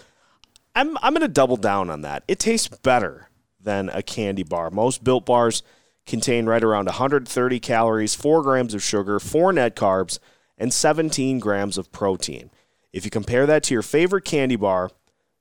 I'm, 0.75 0.97
I'm 1.03 1.13
going 1.13 1.21
to 1.21 1.29
double 1.29 1.59
down 1.59 1.91
on 1.91 2.01
that. 2.01 2.25
It 2.27 2.39
tastes 2.39 2.75
better 2.79 3.29
than 3.61 3.91
a 3.91 4.03
candy 4.03 4.43
bar. 4.43 4.71
Most 4.71 5.05
Built 5.05 5.27
Bars 5.27 5.63
contain 6.07 6.47
right 6.47 6.65
around 6.65 6.87
130 6.87 7.61
calories, 7.61 8.15
4 8.15 8.43
grams 8.43 8.73
of 8.73 8.83
sugar, 8.83 9.21
4 9.21 9.53
net 9.53 9.77
carbs, 9.77 10.19
and 10.57 10.73
17 10.73 11.41
grams 11.41 11.77
of 11.77 11.93
protein. 11.93 12.51
If 12.91 13.05
you 13.05 13.11
compare 13.11 13.45
that 13.45 13.65
to 13.65 13.75
your 13.75 13.83
favorite 13.83 14.25
candy 14.25 14.57
bar, 14.57 14.91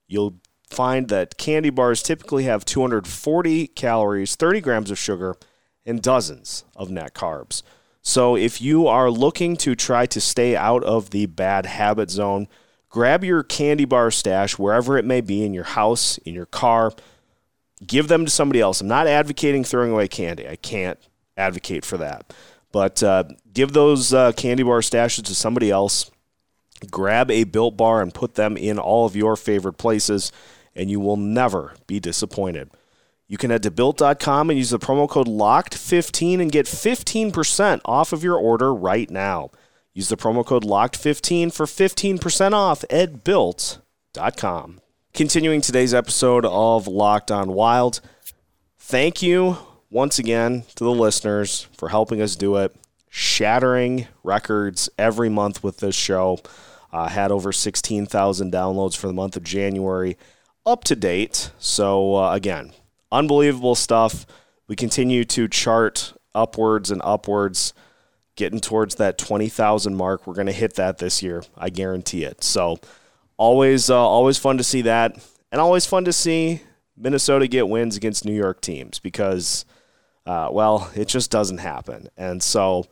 you'll 0.06 0.36
find 0.70 1.08
that 1.10 1.38
candy 1.38 1.70
bars 1.70 2.02
typically 2.02 2.44
have 2.44 2.66
240 2.66 3.68
calories, 3.68 4.36
30 4.36 4.62
grams 4.62 4.92
of 4.92 5.00
sugar, 5.00 5.36
and 5.86 6.02
dozens 6.02 6.64
of 6.76 6.90
net 6.90 7.14
carbs. 7.14 7.64
So 8.02 8.36
if 8.36 8.62
you 8.62 8.88
are 8.88 9.12
looking 9.12 9.58
to 9.58 9.76
try 9.76 10.06
to 10.08 10.22
stay 10.22 10.56
out 10.56 10.84
of 10.84 11.10
the 11.10 11.26
bad 11.26 11.66
habit 11.66 12.10
zone, 12.10 12.48
grab 12.90 13.24
your 13.24 13.44
candy 13.44 13.86
bar 13.86 14.12
stash 14.12 14.58
wherever 14.58 14.98
it 14.98 15.06
may 15.06 15.22
be 15.22 15.44
in 15.44 15.54
your 15.54 15.64
house, 15.64 16.18
in 16.20 16.34
your 16.34 16.46
car. 16.46 16.94
Give 17.86 18.08
them 18.08 18.26
to 18.26 18.32
somebody 18.32 18.62
else. 18.62 18.82
I'm 18.82 18.88
not 18.88 19.08
advocating 19.08 19.64
throwing 19.64 19.92
away 19.92 20.08
candy. 20.08 20.48
I 20.48 20.56
can't 20.56 21.00
advocate 21.38 21.86
for 21.86 21.98
that. 21.98 22.34
But 22.72 23.02
uh, 23.02 23.24
give 23.54 23.74
those 23.74 24.14
uh, 24.14 24.32
candy 24.34 24.64
bar 24.64 24.82
stashes 24.82 25.24
to 25.26 25.36
somebody 25.36 25.72
else. 25.72 26.12
Grab 26.90 27.32
a 27.32 27.44
built 27.44 27.76
bar 27.76 28.02
and 28.02 28.14
put 28.14 28.36
them 28.36 28.56
in 28.56 28.78
all 28.80 29.06
of 29.06 29.16
your 29.16 29.36
favorite 29.36 29.74
places, 29.74 30.32
and 30.76 30.90
you 30.90 31.00
will 31.00 31.18
never 31.18 31.74
be 31.88 32.00
disappointed. 32.00 32.70
You 33.28 33.38
can 33.38 33.52
head 33.52 33.64
to 33.64 33.72
built.com 33.72 34.50
and 34.50 34.58
use 34.58 34.72
the 34.72 34.80
promo 34.80 35.08
code 35.08 35.28
LOCKED15 35.28 36.42
and 36.42 36.52
get 36.52 36.66
15% 36.66 37.82
off 37.86 38.12
of 38.12 38.24
your 38.24 38.38
order 38.38 38.74
right 38.74 39.10
now. 39.10 39.52
Use 39.94 40.10
the 40.10 40.18
promo 40.18 40.46
code 40.46 40.64
LOCKED15 40.64 41.54
for 41.54 41.66
15% 41.66 42.54
off 42.54 42.84
at 42.90 43.24
built.com. 43.24 44.82
Continuing 45.14 45.62
today's 45.62 45.94
episode 45.94 46.46
of 46.46 46.88
Locked 46.88 47.30
on 47.30 47.52
Wild, 47.52 48.02
thank 48.78 49.22
you 49.22 49.58
once 49.92 50.18
again 50.20 50.64
to 50.76 50.84
the 50.84 50.92
listeners 50.92 51.68
for 51.76 51.90
helping 51.90 52.22
us 52.22 52.36
do 52.36 52.56
it. 52.58 52.76
Shattering 53.10 54.08
records 54.24 54.90
every 54.98 55.30
month 55.30 55.64
with 55.64 55.78
this 55.78 55.96
show. 55.96 56.40
Uh, 56.92 57.08
had 57.08 57.32
over 57.32 57.52
16,000 57.52 58.52
downloads 58.52 58.96
for 58.96 59.08
the 59.08 59.14
month 59.14 59.36
of 59.36 59.44
January, 59.44 60.18
up 60.70 60.84
to 60.86 60.96
date. 60.96 61.52
So, 61.60 62.16
uh, 62.16 62.34
again, 62.34 62.74
unbelievable 63.12 63.76
stuff. 63.76 64.26
We 64.68 64.76
continue 64.76 65.26
to 65.26 65.48
chart 65.48 66.14
upwards 66.34 66.92
and 66.92 67.02
upwards, 67.04 67.74
getting 68.36 68.60
towards 68.60 68.96
that 68.96 69.18
20,000 69.18 69.96
mark. 69.96 70.26
We're 70.26 70.36
going 70.36 70.48
to 70.48 70.54
hit 70.54 70.76
that 70.76 71.00
this 71.00 71.24
year. 71.24 71.44
I 71.58 71.70
guarantee 71.70 72.24
it. 72.24 72.44
So, 72.44 72.78
always, 73.38 73.90
uh, 73.90 73.98
always 73.98 74.38
fun 74.38 74.58
to 74.58 74.64
see 74.64 74.84
that. 74.84 75.18
And 75.52 75.60
always 75.60 75.86
fun 75.86 76.06
to 76.06 76.14
see 76.14 76.62
Minnesota 76.96 77.48
get 77.48 77.68
wins 77.68 77.98
against 77.98 78.24
New 78.24 78.36
York 78.36 78.62
teams 78.62 79.00
because 79.00 79.66
uh, 80.30 80.48
well, 80.52 80.92
it 80.96 81.08
just 81.08 81.32
doesn't 81.32 81.58
happen. 81.58 82.08
And 82.16 82.44
so 82.44 82.86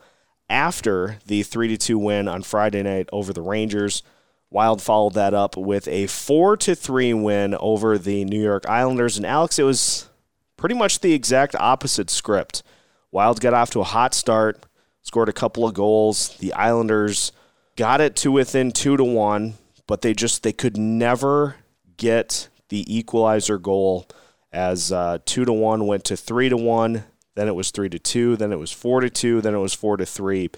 after 0.50 1.20
the 1.28 1.44
3 1.44 1.68
to 1.68 1.78
2 1.78 2.00
win 2.00 2.28
on 2.28 2.42
Friday 2.42 2.82
night 2.82 3.10
over 3.12 3.32
the 3.32 3.44
Rangers, 3.44 4.02
Wild 4.50 4.82
followed 4.82 5.14
that 5.14 5.34
up 5.34 5.58
with 5.58 5.88
a 5.88 6.08
4 6.08 6.58
to 6.58 6.76
3 6.76 7.14
win 7.14 7.56
over 7.60 7.98
the 7.98 8.24
New 8.26 8.42
York 8.42 8.68
Islanders. 8.68 9.18
And 9.18 9.26
Alex, 9.26 9.60
it 9.60 9.64
was 9.64 10.10
pretty 10.56 10.76
much 10.76 11.00
the 11.00 11.14
exact 11.14 11.56
opposite 11.60 12.10
script. 12.10 12.64
Wild 13.12 13.42
got 13.42 13.54
off 13.54 13.70
to 13.72 13.82
a 13.82 13.86
hot 13.86 14.14
start, 14.14 14.66
scored 15.02 15.30
a 15.30 15.34
couple 15.34 15.68
of 15.68 15.74
goals. 15.74 16.38
The 16.38 16.54
Islanders 16.54 17.32
got 17.76 18.00
it 18.02 18.16
to 18.18 18.32
within 18.32 18.72
2 18.72 18.98
to 18.98 19.04
1, 19.04 19.56
but 19.86 20.02
they 20.02 20.14
just 20.14 20.44
they 20.44 20.54
could 20.54 20.78
never 20.78 21.58
get 21.98 22.48
the 22.70 22.86
equalizer 22.96 23.58
goal 23.58 24.08
as 24.52 24.92
uh, 24.92 25.20
2 25.26 25.46
to 25.46 25.54
1 25.54 25.86
went 25.86 26.06
to 26.06 26.16
3 26.16 26.50
to 26.50 26.58
1 26.58 27.04
then 27.38 27.48
it 27.48 27.56
was 27.56 27.70
three 27.70 27.88
to 27.88 28.00
two, 28.00 28.36
then 28.36 28.52
it 28.52 28.58
was 28.58 28.72
four 28.72 29.00
to 29.00 29.12
two, 29.12 29.42
then 29.42 29.54
it 29.54 29.60
was 29.60 29.76
four 29.76 29.96
to 29.96 30.08
three, 30.08 30.50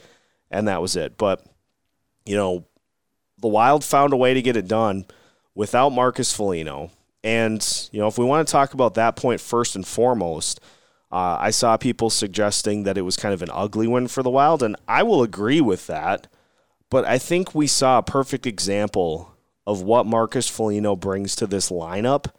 and 0.50 0.70
that 0.70 0.82
was 0.82 0.96
it. 0.96 1.18
But 1.18 1.46
you 2.26 2.38
know, 2.38 2.66
the 3.42 3.48
Wild 3.48 3.84
found 3.84 4.14
a 4.14 4.18
way 4.18 4.34
to 4.34 4.42
get 4.42 4.58
it 4.58 4.68
done 4.68 5.06
without 5.56 5.90
Marcus 5.90 6.34
Foligno. 6.34 6.92
And 7.24 7.90
you 7.92 8.00
know, 8.00 8.08
if 8.08 8.18
we 8.18 8.26
want 8.26 8.48
to 8.48 8.52
talk 8.52 8.74
about 8.74 8.94
that 8.96 9.16
point 9.16 9.42
first 9.42 9.76
and 9.76 9.86
foremost, 9.86 10.60
uh, 11.12 11.38
I 11.40 11.50
saw 11.50 11.76
people 11.76 12.10
suggesting 12.10 12.84
that 12.84 12.98
it 12.98 13.02
was 13.02 13.18
kind 13.18 13.34
of 13.34 13.42
an 13.42 13.50
ugly 13.52 13.88
win 13.88 14.08
for 14.08 14.24
the 14.24 14.30
Wild, 14.30 14.62
and 14.62 14.76
I 14.88 15.04
will 15.04 15.24
agree 15.24 15.62
with 15.62 15.88
that. 15.88 16.28
But 16.90 17.06
I 17.06 17.18
think 17.18 17.54
we 17.54 17.68
saw 17.68 17.98
a 17.98 18.04
perfect 18.04 18.46
example 18.46 19.36
of 19.66 19.82
what 19.82 20.06
Marcus 20.06 20.48
Foligno 20.48 20.96
brings 20.96 21.36
to 21.36 21.48
this 21.48 21.70
lineup 21.70 22.32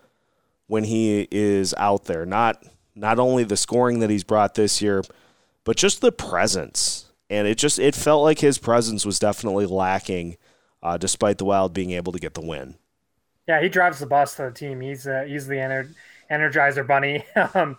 when 0.66 0.84
he 0.84 1.28
is 1.30 1.74
out 1.76 2.04
there. 2.04 2.24
Not 2.24 2.62
not 2.94 3.18
only 3.18 3.44
the 3.44 3.56
scoring 3.56 4.00
that 4.00 4.10
he's 4.10 4.24
brought 4.24 4.54
this 4.54 4.80
year, 4.80 5.02
but 5.64 5.76
just 5.76 6.00
the 6.00 6.12
presence. 6.12 7.06
And 7.28 7.46
it 7.46 7.58
just 7.58 7.78
it 7.78 7.94
felt 7.94 8.22
like 8.22 8.40
his 8.40 8.58
presence 8.58 9.06
was 9.06 9.18
definitely 9.18 9.66
lacking, 9.66 10.36
uh, 10.82 10.96
despite 10.96 11.38
the 11.38 11.44
Wild 11.44 11.72
being 11.72 11.90
able 11.92 12.12
to 12.12 12.18
get 12.18 12.34
the 12.34 12.40
win. 12.40 12.76
Yeah, 13.46 13.60
he 13.60 13.68
drives 13.68 13.98
the 13.98 14.06
bus 14.06 14.36
to 14.36 14.42
the 14.44 14.50
team. 14.50 14.80
He's 14.80 15.06
uh, 15.06 15.24
he's 15.26 15.46
the 15.46 15.56
ener- 15.56 15.94
energizer 16.30 16.86
bunny. 16.86 17.24
um, 17.54 17.76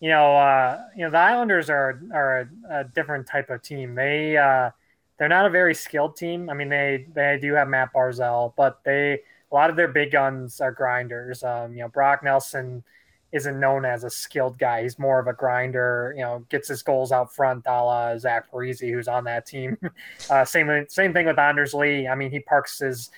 you 0.00 0.10
know, 0.10 0.36
uh, 0.36 0.80
you 0.96 1.04
know 1.04 1.10
the 1.10 1.18
Islanders 1.18 1.70
are 1.70 2.00
are 2.12 2.40
a, 2.70 2.80
a 2.80 2.84
different 2.84 3.26
type 3.26 3.50
of 3.50 3.62
team. 3.62 3.94
They 3.94 4.36
uh, 4.36 4.70
they're 5.18 5.28
not 5.28 5.46
a 5.46 5.50
very 5.50 5.74
skilled 5.74 6.16
team. 6.16 6.48
I 6.48 6.54
mean, 6.54 6.68
they 6.68 7.06
they 7.14 7.38
do 7.40 7.54
have 7.54 7.68
Matt 7.68 7.92
Barzal, 7.92 8.52
but 8.56 8.80
they 8.84 9.20
a 9.50 9.54
lot 9.54 9.70
of 9.70 9.76
their 9.76 9.88
big 9.88 10.12
guns 10.12 10.60
are 10.60 10.72
grinders. 10.72 11.42
Um, 11.42 11.72
you 11.72 11.80
know, 11.80 11.88
Brock 11.88 12.22
Nelson 12.22 12.84
isn't 13.32 13.60
known 13.60 13.84
as 13.84 14.04
a 14.04 14.10
skilled 14.10 14.58
guy. 14.58 14.82
He's 14.82 14.98
more 14.98 15.18
of 15.18 15.26
a 15.26 15.32
grinder, 15.32 16.14
you 16.16 16.22
know, 16.22 16.44
gets 16.48 16.68
his 16.68 16.82
goals 16.82 17.12
out 17.12 17.34
front, 17.34 17.64
a 17.66 17.82
la 17.82 18.18
Zach 18.18 18.50
Parise, 18.50 18.80
who's 18.80 19.08
on 19.08 19.24
that 19.24 19.46
team. 19.46 19.76
Uh, 20.30 20.44
same 20.44 20.84
same 20.88 21.12
thing 21.12 21.26
with 21.26 21.38
Anders 21.38 21.72
Lee. 21.72 22.06
I 22.06 22.14
mean, 22.14 22.30
he 22.30 22.40
parks 22.40 22.80
his 22.80 23.10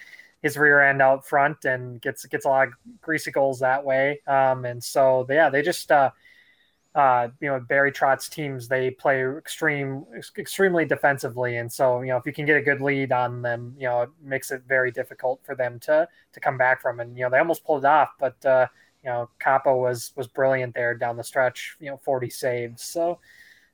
his 0.42 0.56
rear 0.56 0.80
end 0.80 1.02
out 1.02 1.26
front 1.26 1.64
and 1.64 2.00
gets 2.00 2.24
gets 2.26 2.44
a 2.44 2.48
lot 2.48 2.68
of 2.68 2.74
greasy 3.00 3.30
goals 3.30 3.60
that 3.60 3.84
way. 3.84 4.20
Um, 4.26 4.64
and 4.64 4.82
so 4.82 5.26
yeah, 5.28 5.50
they 5.50 5.62
just 5.62 5.90
uh, 5.90 6.10
uh, 6.94 7.28
you 7.40 7.48
know 7.48 7.60
Barry 7.60 7.92
Trotz's 7.92 8.28
teams 8.28 8.68
they 8.68 8.90
play 8.90 9.24
extreme 9.26 10.04
extremely 10.38 10.84
defensively, 10.84 11.56
and 11.56 11.70
so 11.70 12.00
you 12.02 12.08
know 12.08 12.16
if 12.16 12.26
you 12.26 12.32
can 12.32 12.46
get 12.46 12.56
a 12.56 12.62
good 12.62 12.80
lead 12.80 13.12
on 13.12 13.42
them, 13.42 13.74
you 13.78 13.86
know 13.86 14.02
it 14.02 14.10
makes 14.22 14.50
it 14.50 14.62
very 14.68 14.90
difficult 14.90 15.40
for 15.44 15.54
them 15.54 15.78
to 15.80 16.08
to 16.32 16.40
come 16.40 16.56
back 16.58 16.80
from. 16.80 17.00
And 17.00 17.16
you 17.16 17.24
know 17.24 17.30
they 17.30 17.38
almost 17.38 17.64
pulled 17.64 17.84
it 17.84 17.88
off, 17.88 18.10
but 18.18 18.44
uh, 18.44 18.66
you 19.04 19.10
know, 19.10 19.28
Kaapo 19.40 19.80
was 19.80 20.12
was 20.16 20.26
brilliant 20.26 20.74
there 20.74 20.94
down 20.94 21.16
the 21.16 21.24
stretch. 21.24 21.76
You 21.80 21.90
know, 21.90 21.96
forty 21.96 22.30
saves. 22.30 22.82
So 22.82 23.18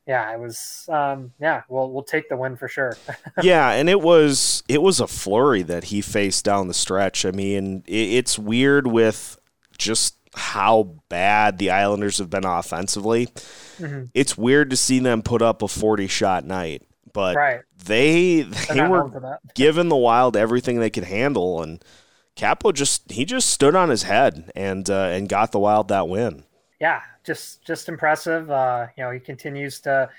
yeah, 0.06 0.32
it 0.32 0.38
was. 0.38 0.88
Um, 0.88 1.32
yeah, 1.40 1.62
we'll 1.68 1.90
we'll 1.90 2.04
take 2.04 2.28
the 2.28 2.36
win 2.36 2.56
for 2.56 2.68
sure. 2.68 2.96
yeah, 3.42 3.72
and 3.72 3.88
it 3.88 4.00
was 4.00 4.62
it 4.68 4.80
was 4.80 5.00
a 5.00 5.06
flurry 5.06 5.62
that 5.62 5.84
he 5.84 6.00
faced 6.00 6.44
down 6.44 6.68
the 6.68 6.74
stretch. 6.74 7.24
I 7.24 7.32
mean, 7.32 7.82
it, 7.86 7.92
it's 7.92 8.38
weird 8.38 8.86
with 8.86 9.36
just 9.78 10.16
how 10.34 10.94
bad 11.08 11.58
the 11.58 11.70
Islanders 11.70 12.18
have 12.18 12.30
been 12.30 12.44
offensively. 12.44 13.26
Mm-hmm. 13.78 14.04
It's 14.14 14.38
weird 14.38 14.70
to 14.70 14.76
see 14.76 15.00
them 15.00 15.22
put 15.22 15.42
up 15.42 15.60
a 15.62 15.68
forty 15.68 16.06
shot 16.06 16.44
night, 16.44 16.82
but 17.12 17.34
right. 17.34 17.62
they 17.84 18.42
they 18.42 18.86
were 18.86 19.40
giving 19.56 19.88
the 19.88 19.96
Wild 19.96 20.36
everything 20.36 20.78
they 20.78 20.90
could 20.90 21.04
handle 21.04 21.62
and 21.62 21.84
Kaapo 22.36 22.72
just 22.72 23.10
he 23.10 23.24
just 23.24 23.50
stood 23.50 23.74
on 23.74 23.88
his 23.88 24.02
head 24.02 24.52
and 24.54 24.88
uh, 24.90 25.08
and 25.10 25.28
got 25.28 25.52
the 25.52 25.58
Wild 25.58 25.88
that 25.88 26.08
win. 26.08 26.44
Yeah, 26.80 27.00
just 27.24 27.64
just 27.64 27.88
impressive. 27.88 28.50
Uh, 28.50 28.88
you 28.96 29.04
know, 29.04 29.10
he 29.10 29.18
continues 29.18 29.80
to 29.80 30.10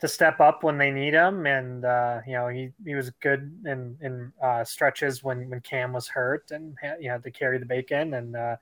to 0.00 0.08
step 0.08 0.40
up 0.40 0.62
when 0.62 0.78
they 0.78 0.90
need 0.90 1.12
him, 1.12 1.46
and 1.46 1.84
uh, 1.84 2.20
you 2.26 2.32
know 2.32 2.48
he, 2.48 2.70
he 2.84 2.94
was 2.94 3.10
good 3.20 3.52
in 3.66 3.98
in 4.00 4.32
uh, 4.42 4.64
stretches 4.64 5.22
when 5.22 5.50
when 5.50 5.60
Cam 5.60 5.92
was 5.92 6.08
hurt 6.08 6.50
and 6.50 6.74
you 7.00 7.10
had 7.10 7.22
to 7.24 7.30
carry 7.30 7.58
the 7.58 7.66
bacon. 7.66 8.14
And 8.14 8.34
uh, 8.34 8.56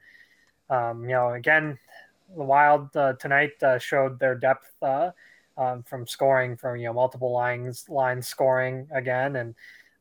um, 0.69 1.05
you 1.05 1.11
know, 1.11 1.35
again, 1.35 1.79
the 2.37 2.43
Wild 2.43 2.97
uh, 2.97 3.13
tonight 3.15 3.53
showed 3.79 4.19
their 4.19 4.35
depth 4.35 4.75
um, 4.83 5.83
from 5.85 6.07
scoring 6.09 6.57
from 6.57 6.77
you 6.77 6.87
know 6.87 6.93
multiple 6.93 7.33
lines 7.33 7.89
lines 7.89 8.27
scoring 8.27 8.89
again 8.93 9.37
and 9.37 9.55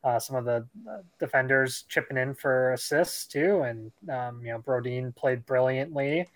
uh, 0.06 0.20
some 0.20 0.36
of 0.36 0.44
the 0.44 0.64
defenders 1.18 1.84
chipping 1.88 2.16
in 2.16 2.32
for 2.32 2.72
assists 2.72 3.26
too, 3.26 3.62
and 3.62 3.90
um, 4.08 4.40
you 4.40 4.52
know 4.52 4.58
Brodin 4.60 5.14
played 5.16 5.44
brilliantly. 5.44 6.28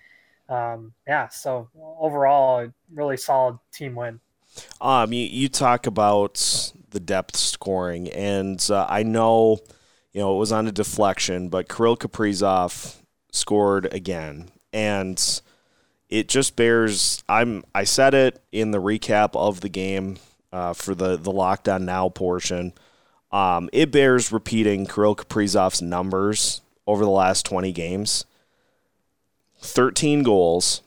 Um, 0.48 0.92
yeah, 1.06 1.28
so 1.28 1.68
overall, 1.78 2.64
a 2.64 2.72
really 2.92 3.16
solid 3.16 3.60
team 3.72 3.94
win. 3.94 4.18
Um, 4.80 5.12
you, 5.12 5.24
you 5.24 5.48
talk 5.48 5.86
about 5.86 6.72
the 6.90 6.98
depth 6.98 7.36
scoring, 7.36 8.08
and 8.08 8.60
uh, 8.68 8.86
I 8.88 9.04
know, 9.04 9.60
you 10.12 10.20
know, 10.20 10.34
it 10.34 10.38
was 10.38 10.50
on 10.50 10.66
a 10.66 10.72
deflection, 10.72 11.48
but 11.48 11.68
Kirill 11.68 11.96
Kaprizov 11.96 12.96
scored 13.30 13.94
again, 13.94 14.50
and 14.72 15.40
it 16.08 16.26
just 16.26 16.56
bears. 16.56 17.22
I'm. 17.28 17.62
I 17.72 17.84
said 17.84 18.14
it 18.14 18.42
in 18.50 18.72
the 18.72 18.82
recap 18.82 19.36
of 19.36 19.60
the 19.60 19.68
game 19.68 20.16
uh, 20.52 20.72
for 20.72 20.96
the 20.96 21.16
the 21.16 21.30
lockdown 21.30 21.82
now 21.82 22.08
portion. 22.08 22.72
Um, 23.32 23.70
it 23.72 23.92
bears 23.92 24.32
repeating 24.32 24.86
Kirill 24.86 25.16
Kaprizov's 25.16 25.80
numbers 25.80 26.60
over 26.86 27.04
the 27.04 27.10
last 27.10 27.46
20 27.46 27.70
games 27.72 28.24
13 29.62 30.22
goals, 30.22 30.82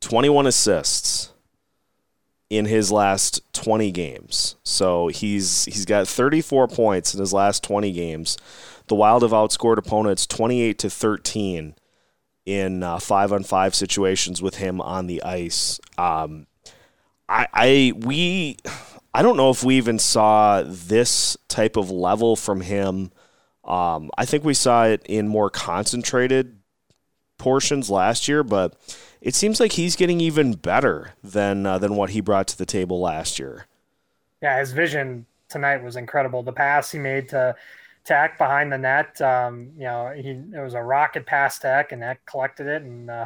21 0.00 0.46
assists 0.46 1.32
in 2.50 2.66
his 2.66 2.92
last 2.92 3.40
20 3.54 3.90
games. 3.90 4.56
So 4.62 5.08
he's 5.08 5.64
he's 5.64 5.84
got 5.84 6.06
34 6.06 6.68
points 6.68 7.14
in 7.14 7.20
his 7.20 7.32
last 7.32 7.64
20 7.64 7.90
games. 7.92 8.36
The 8.88 8.94
Wild 8.94 9.22
have 9.22 9.32
outscored 9.32 9.78
opponents 9.78 10.26
28 10.26 10.78
to 10.78 10.90
13 10.90 11.74
in 12.44 12.82
uh, 12.82 12.98
five 13.00 13.32
on 13.32 13.42
five 13.42 13.74
situations 13.74 14.40
with 14.40 14.56
him 14.56 14.80
on 14.80 15.08
the 15.08 15.22
ice. 15.24 15.80
Um, 15.98 16.46
I, 17.28 17.48
I 17.52 17.92
we 17.96 18.58
I 19.16 19.22
don't 19.22 19.38
know 19.38 19.48
if 19.48 19.64
we 19.64 19.78
even 19.78 19.98
saw 19.98 20.62
this 20.62 21.38
type 21.48 21.76
of 21.76 21.90
level 21.90 22.36
from 22.36 22.60
him. 22.60 23.12
Um, 23.64 24.10
I 24.18 24.26
think 24.26 24.44
we 24.44 24.52
saw 24.52 24.84
it 24.84 25.06
in 25.06 25.26
more 25.26 25.48
concentrated 25.48 26.58
portions 27.38 27.88
last 27.88 28.28
year, 28.28 28.42
but 28.44 28.76
it 29.22 29.34
seems 29.34 29.58
like 29.58 29.72
he's 29.72 29.96
getting 29.96 30.20
even 30.20 30.52
better 30.52 31.14
than 31.24 31.64
uh, 31.64 31.78
than 31.78 31.96
what 31.96 32.10
he 32.10 32.20
brought 32.20 32.46
to 32.48 32.58
the 32.58 32.66
table 32.66 33.00
last 33.00 33.38
year. 33.38 33.64
Yeah, 34.42 34.58
his 34.58 34.72
vision 34.72 35.24
tonight 35.48 35.82
was 35.82 35.96
incredible. 35.96 36.42
The 36.42 36.52
pass 36.52 36.92
he 36.92 36.98
made 36.98 37.30
to 37.30 37.56
Tech 38.04 38.36
behind 38.36 38.70
the 38.70 38.76
net, 38.76 39.18
um, 39.22 39.70
you 39.78 39.84
know, 39.84 40.12
he 40.14 40.32
it 40.32 40.62
was 40.62 40.74
a 40.74 40.82
rocket 40.82 41.24
pass 41.24 41.58
to 41.60 41.68
Ek, 41.68 41.92
and 41.92 42.04
Ek 42.04 42.20
collected 42.26 42.66
it, 42.66 42.82
and 42.82 43.08
uh, 43.08 43.24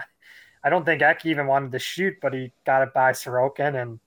I 0.62 0.70
don't 0.70 0.84
think 0.84 1.02
Ek 1.02 1.26
even 1.26 1.48
wanted 1.48 1.72
to 1.72 1.80
shoot, 1.80 2.14
but 2.22 2.32
he 2.32 2.52
got 2.64 2.82
it 2.82 2.94
by 2.94 3.10
Sorokin 3.10 3.74
and 3.82 3.98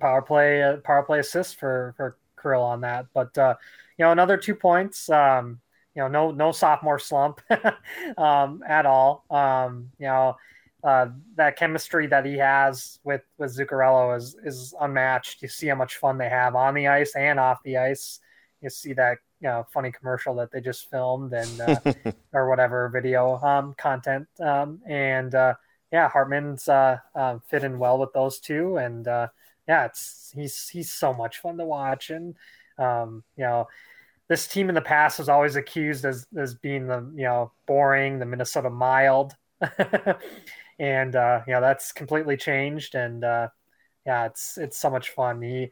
power 0.00 0.22
play 0.22 0.62
uh, 0.62 0.76
power 0.78 1.02
play 1.02 1.18
assist 1.18 1.56
for 1.56 1.94
for 1.96 2.16
Kirill 2.40 2.62
on 2.62 2.80
that. 2.82 3.06
But 3.14 3.36
uh, 3.38 3.54
you 3.98 4.04
know, 4.04 4.12
another 4.12 4.36
two 4.36 4.54
points. 4.54 5.08
Um, 5.10 5.60
you 5.94 6.02
know, 6.02 6.08
no 6.08 6.30
no 6.32 6.52
sophomore 6.52 6.98
slump 6.98 7.40
um, 8.18 8.62
at 8.66 8.86
all. 8.86 9.24
Um, 9.30 9.90
you 9.98 10.06
know, 10.06 10.36
uh, 10.82 11.08
that 11.36 11.56
chemistry 11.56 12.06
that 12.08 12.26
he 12.26 12.36
has 12.38 12.98
with 13.04 13.22
with 13.38 13.56
Zuccarello 13.56 14.16
is 14.16 14.36
is 14.44 14.74
unmatched. 14.80 15.42
You 15.42 15.48
see 15.48 15.68
how 15.68 15.76
much 15.76 15.96
fun 15.96 16.18
they 16.18 16.28
have 16.28 16.56
on 16.56 16.74
the 16.74 16.88
ice 16.88 17.14
and 17.14 17.38
off 17.38 17.62
the 17.64 17.76
ice. 17.76 18.20
You 18.60 18.70
see 18.70 18.92
that 18.94 19.18
you 19.40 19.48
know 19.48 19.66
funny 19.72 19.92
commercial 19.92 20.34
that 20.36 20.50
they 20.50 20.60
just 20.60 20.90
filmed 20.90 21.32
and 21.32 21.60
uh, 21.60 22.12
or 22.32 22.48
whatever 22.48 22.88
video 22.88 23.36
um, 23.36 23.74
content 23.78 24.26
um, 24.40 24.80
and 24.86 25.34
uh, 25.34 25.54
yeah, 25.94 26.08
Hartman's 26.08 26.66
uh, 26.66 26.98
uh, 27.14 27.38
fitting 27.48 27.78
well 27.78 27.98
with 27.98 28.12
those 28.12 28.40
two 28.40 28.78
and 28.78 29.06
uh, 29.06 29.28
yeah, 29.68 29.86
it's 29.86 30.32
he's 30.34 30.68
he's 30.68 30.90
so 30.90 31.12
much 31.14 31.38
fun 31.38 31.56
to 31.58 31.64
watch, 31.64 32.10
and 32.10 32.34
um, 32.78 33.24
you 33.36 33.44
know, 33.44 33.68
this 34.28 34.46
team 34.48 34.68
in 34.68 34.74
the 34.74 34.80
past 34.80 35.18
was 35.18 35.28
always 35.28 35.56
accused 35.56 36.04
as 36.04 36.26
as 36.36 36.54
being 36.54 36.86
the 36.86 37.00
you 37.14 37.24
know 37.24 37.52
boring, 37.66 38.18
the 38.18 38.26
Minnesota 38.26 38.70
mild, 38.70 39.34
and 40.78 41.16
uh, 41.16 41.40
you 41.46 41.52
know 41.54 41.60
that's 41.60 41.92
completely 41.92 42.36
changed, 42.36 42.94
and 42.94 43.24
uh, 43.24 43.48
yeah, 44.06 44.26
it's 44.26 44.58
it's 44.58 44.78
so 44.78 44.90
much 44.90 45.10
fun. 45.10 45.42
He 45.42 45.70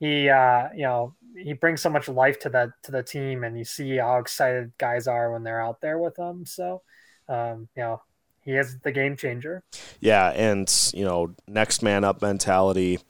he 0.00 0.28
uh, 0.28 0.68
you 0.74 0.82
know 0.82 1.14
he 1.36 1.52
brings 1.52 1.80
so 1.80 1.90
much 1.90 2.08
life 2.08 2.38
to 2.40 2.48
the 2.48 2.72
to 2.84 2.92
the 2.92 3.02
team, 3.02 3.44
and 3.44 3.58
you 3.58 3.64
see 3.64 3.96
how 3.96 4.18
excited 4.18 4.72
guys 4.78 5.06
are 5.08 5.32
when 5.32 5.42
they're 5.42 5.62
out 5.62 5.80
there 5.80 5.98
with 5.98 6.18
him. 6.18 6.46
So 6.46 6.82
um, 7.28 7.68
you 7.76 7.82
know 7.82 8.02
he 8.46 8.52
is 8.52 8.78
the 8.78 8.92
game 8.92 9.16
changer. 9.16 9.62
Yeah, 10.00 10.30
and 10.30 10.72
you 10.94 11.04
know, 11.04 11.34
next 11.46 11.82
man 11.82 12.04
up 12.04 12.22
mentality. 12.22 13.00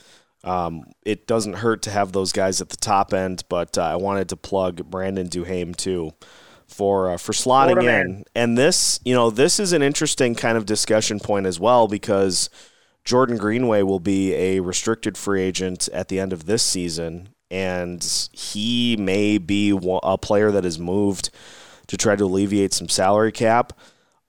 Um, 0.43 0.85
it 1.05 1.27
doesn't 1.27 1.55
hurt 1.55 1.83
to 1.83 1.91
have 1.91 2.13
those 2.13 2.33
guys 2.33 2.61
at 2.61 2.71
the 2.71 2.77
top 2.77 3.13
end, 3.13 3.45
but 3.49 3.77
uh, 3.77 3.83
I 3.83 3.97
wanted 3.97 4.31
to 4.31 4.37
plug 4.37 4.91
Brandon 4.91 5.29
Duhaime 5.29 5.77
too 5.77 6.13
for 6.67 7.11
uh, 7.11 7.17
for 7.19 7.33
slotting 7.33 7.81
in. 7.81 7.85
Man. 7.85 8.25
And 8.35 8.57
this, 8.57 8.99
you 9.05 9.15
know, 9.15 9.31
this 9.31 9.61
is 9.61 9.73
an 9.73 9.83
interesting 9.83 10.35
kind 10.35 10.57
of 10.57 10.65
discussion 10.65 11.21
point 11.21 11.47
as 11.47 11.61
well 11.61 11.87
because 11.87 12.49
Jordan 13.05 13.37
Greenway 13.37 13.83
will 13.83 14.01
be 14.01 14.35
a 14.35 14.61
restricted 14.61 15.19
free 15.19 15.43
agent 15.43 15.89
at 15.93 16.09
the 16.09 16.19
end 16.19 16.33
of 16.33 16.47
this 16.47 16.63
season, 16.63 17.29
and 17.51 18.29
he 18.33 18.97
may 18.97 19.39
be 19.39 19.79
a 20.03 20.19
player 20.19 20.51
that 20.51 20.65
is 20.65 20.79
moved 20.79 21.31
to 21.89 21.97
try 21.97 22.17
to 22.17 22.25
alleviate 22.25 22.73
some 22.73 22.89
salary 22.89 23.33
cap. 23.33 23.73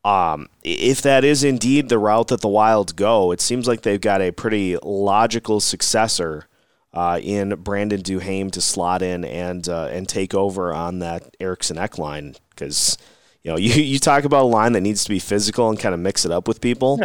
Um, 0.08 0.48
if 0.64 1.02
that 1.02 1.26
is 1.26 1.44
indeed 1.44 1.90
the 1.90 1.98
route 1.98 2.30
that 2.30 2.40
the 2.40 2.48
Wild 2.48 2.96
go, 2.96 3.34
it 3.34 3.42
seems 3.42 3.68
like 3.68 3.82
they've 3.82 4.00
got 4.00 4.22
a 4.22 4.32
pretty 4.32 4.78
logical 4.82 5.60
successor 5.60 6.48
uh, 6.94 7.20
in 7.22 7.50
Brandon 7.56 8.02
Duhaime 8.02 8.50
to 8.54 8.62
slot 8.62 9.02
in 9.02 9.26
and 9.26 9.68
uh, 9.68 9.90
and 9.92 10.08
take 10.08 10.34
over 10.34 10.74
on 10.74 11.00
that 11.00 11.36
Eriksson 11.42 11.78
Ek 11.78 11.98
line 11.98 12.36
because 12.52 12.98
you 13.44 13.52
know 13.52 13.58
you, 13.58 13.74
you 13.74 14.00
talk 14.00 14.24
about 14.24 14.44
a 14.44 14.48
line 14.48 14.72
that 14.72 14.82
needs 14.82 15.04
to 15.04 15.10
be 15.10 15.20
physical 15.20 15.70
and 15.70 15.78
kind 15.78 15.94
of 15.94 16.00
mix 16.00 16.24
it 16.24 16.32
up 16.32 16.48
with 16.48 16.62
people. 16.62 17.02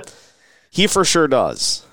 he 0.71 0.87
for 0.87 1.05
sure 1.05 1.27
does. 1.27 1.85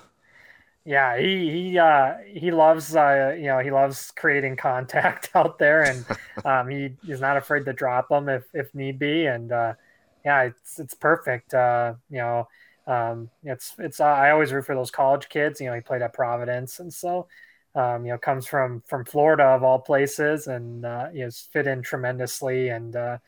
Yeah, 0.84 1.18
he 1.18 1.50
he 1.50 1.78
uh, 1.78 2.18
he 2.24 2.52
loves 2.52 2.94
uh, 2.94 3.34
you 3.36 3.46
know 3.46 3.58
he 3.58 3.72
loves 3.72 4.12
creating 4.12 4.54
contact 4.54 5.30
out 5.34 5.58
there, 5.58 5.82
and 5.82 6.06
um, 6.44 6.68
he 6.68 6.92
is 7.08 7.20
not 7.20 7.36
afraid 7.36 7.64
to 7.64 7.72
drop 7.72 8.10
them 8.10 8.28
if 8.28 8.44
if 8.54 8.72
need 8.76 9.00
be, 9.00 9.26
and 9.26 9.50
uh, 9.50 9.74
yeah, 10.24 10.42
it's 10.42 10.78
it's 10.78 10.94
perfect. 10.94 11.54
Uh, 11.54 11.94
you 12.10 12.18
know, 12.18 12.48
um, 12.86 13.30
it's 13.44 13.74
it's 13.78 14.00
uh, 14.00 14.04
I 14.04 14.30
always 14.30 14.52
root 14.52 14.66
for 14.66 14.74
those 14.74 14.90
college 14.90 15.28
kids. 15.28 15.60
You 15.60 15.68
know, 15.68 15.74
he 15.74 15.80
played 15.80 16.02
at 16.02 16.12
Providence, 16.12 16.80
and 16.80 16.92
so 16.92 17.28
um, 17.74 18.04
you 18.04 18.12
know 18.12 18.18
comes 18.18 18.46
from 18.46 18.82
from 18.86 19.04
Florida 19.04 19.44
of 19.44 19.62
all 19.62 19.78
places, 19.78 20.46
and 20.46 20.84
uh, 20.84 21.08
he 21.10 21.20
has 21.20 21.48
fit 21.52 21.66
in 21.66 21.82
tremendously. 21.82 22.68
And 22.68 22.96
uh, 22.96 23.18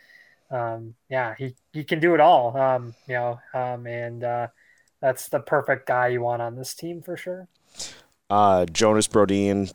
um, 0.50 0.94
yeah, 1.08 1.34
he 1.38 1.54
he 1.72 1.84
can 1.84 2.00
do 2.00 2.14
it 2.14 2.20
all. 2.20 2.56
Um, 2.56 2.94
you 3.06 3.14
know, 3.14 3.40
um, 3.54 3.86
and 3.86 4.24
uh, 4.24 4.48
that's 5.00 5.28
the 5.28 5.40
perfect 5.40 5.86
guy 5.86 6.08
you 6.08 6.20
want 6.20 6.42
on 6.42 6.56
this 6.56 6.74
team 6.74 7.02
for 7.02 7.16
sure. 7.16 7.48
Uh, 8.30 8.64
Jonas 8.66 9.08
Brodin 9.08 9.72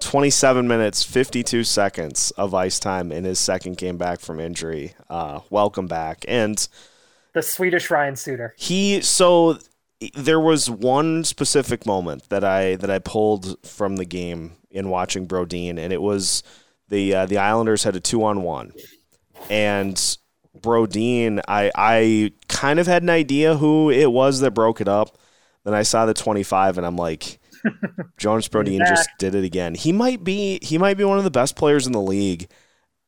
27 0.00 0.66
minutes 0.66 1.02
52 1.02 1.64
seconds 1.64 2.30
of 2.32 2.54
ice 2.54 2.78
time 2.78 3.12
in 3.12 3.24
his 3.24 3.38
second 3.38 3.76
game 3.76 3.96
back 3.98 4.20
from 4.20 4.40
injury. 4.40 4.94
Uh, 5.08 5.40
welcome 5.50 5.86
back, 5.86 6.24
and 6.28 6.68
the 7.32 7.42
Swedish 7.42 7.90
Ryan 7.90 8.16
Suter. 8.16 8.54
He 8.56 9.00
so 9.02 9.58
there 10.14 10.40
was 10.40 10.70
one 10.70 11.24
specific 11.24 11.84
moment 11.86 12.28
that 12.30 12.44
I 12.44 12.76
that 12.76 12.90
I 12.90 12.98
pulled 12.98 13.64
from 13.64 13.96
the 13.96 14.06
game 14.06 14.52
in 14.70 14.88
watching 14.88 15.26
Brodin, 15.26 15.78
and 15.78 15.92
it 15.92 16.00
was 16.00 16.42
the 16.88 17.14
uh, 17.14 17.26
the 17.26 17.38
Islanders 17.38 17.84
had 17.84 17.96
a 17.96 18.00
two 18.00 18.24
on 18.24 18.42
one, 18.42 18.72
and 19.50 19.96
Brodin. 20.58 21.40
I 21.46 21.70
I 21.74 22.32
kind 22.48 22.78
of 22.78 22.86
had 22.86 23.02
an 23.02 23.10
idea 23.10 23.56
who 23.56 23.90
it 23.90 24.10
was 24.10 24.40
that 24.40 24.52
broke 24.52 24.80
it 24.80 24.88
up. 24.88 25.18
Then 25.64 25.74
I 25.74 25.82
saw 25.82 26.06
the 26.06 26.14
25, 26.14 26.78
and 26.78 26.86
I'm 26.86 26.96
like 26.96 27.39
Jonas 28.16 28.48
Brodin 28.48 28.86
just 28.86 29.08
did 29.18 29.34
it 29.34 29.44
again. 29.44 29.74
He 29.74 29.92
might 29.92 30.24
be 30.24 30.58
he 30.62 30.78
might 30.78 30.96
be 30.96 31.04
one 31.04 31.18
of 31.18 31.24
the 31.24 31.30
best 31.30 31.56
players 31.56 31.86
in 31.86 31.92
the 31.92 32.00
league 32.00 32.48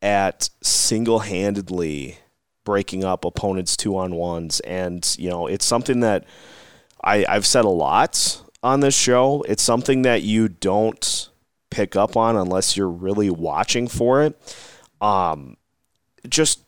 at 0.01 0.51
single-handedly 0.63 2.19
breaking 2.65 3.05
up 3.05 3.25
opponents 3.25 3.77
two 3.77 3.97
on 3.97 4.15
ones 4.15 4.61
and 4.61 5.17
you 5.19 5.29
know 5.29 5.47
it's 5.47 5.65
something 5.65 6.01
that 6.01 6.25
I, 7.05 7.25
I've 7.29 7.47
said 7.47 7.65
a 7.65 7.71
lot 7.71 8.43
on 8.63 8.81
this 8.81 8.97
show. 8.97 9.45
It's 9.49 9.63
something 9.63 10.03
that 10.03 10.23
you 10.23 10.49
don't 10.49 11.29
pick 11.71 11.97
up 11.97 12.17
on 12.17 12.37
unless 12.37 12.77
you're 12.77 12.89
really 12.89 13.31
watching 13.31 13.89
for 13.89 14.23
it. 14.23 14.57
Um, 15.01 15.57
just 16.29 16.61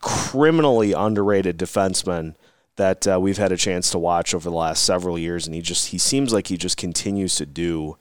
criminally 0.00 0.92
underrated 0.92 1.58
defenseman 1.58 2.36
that 2.76 3.06
uh, 3.06 3.20
we've 3.20 3.38
had 3.38 3.52
a 3.52 3.56
chance 3.56 3.90
to 3.90 3.98
watch 3.98 4.34
over 4.34 4.48
the 4.48 4.56
last 4.56 4.84
several 4.84 5.18
years, 5.18 5.46
and 5.46 5.54
he 5.54 5.62
just 5.62 5.88
he 5.88 5.98
seems 5.98 6.32
like 6.32 6.46
he 6.46 6.56
just 6.56 6.76
continues 6.76 7.34
to 7.36 7.46
do 7.46 7.96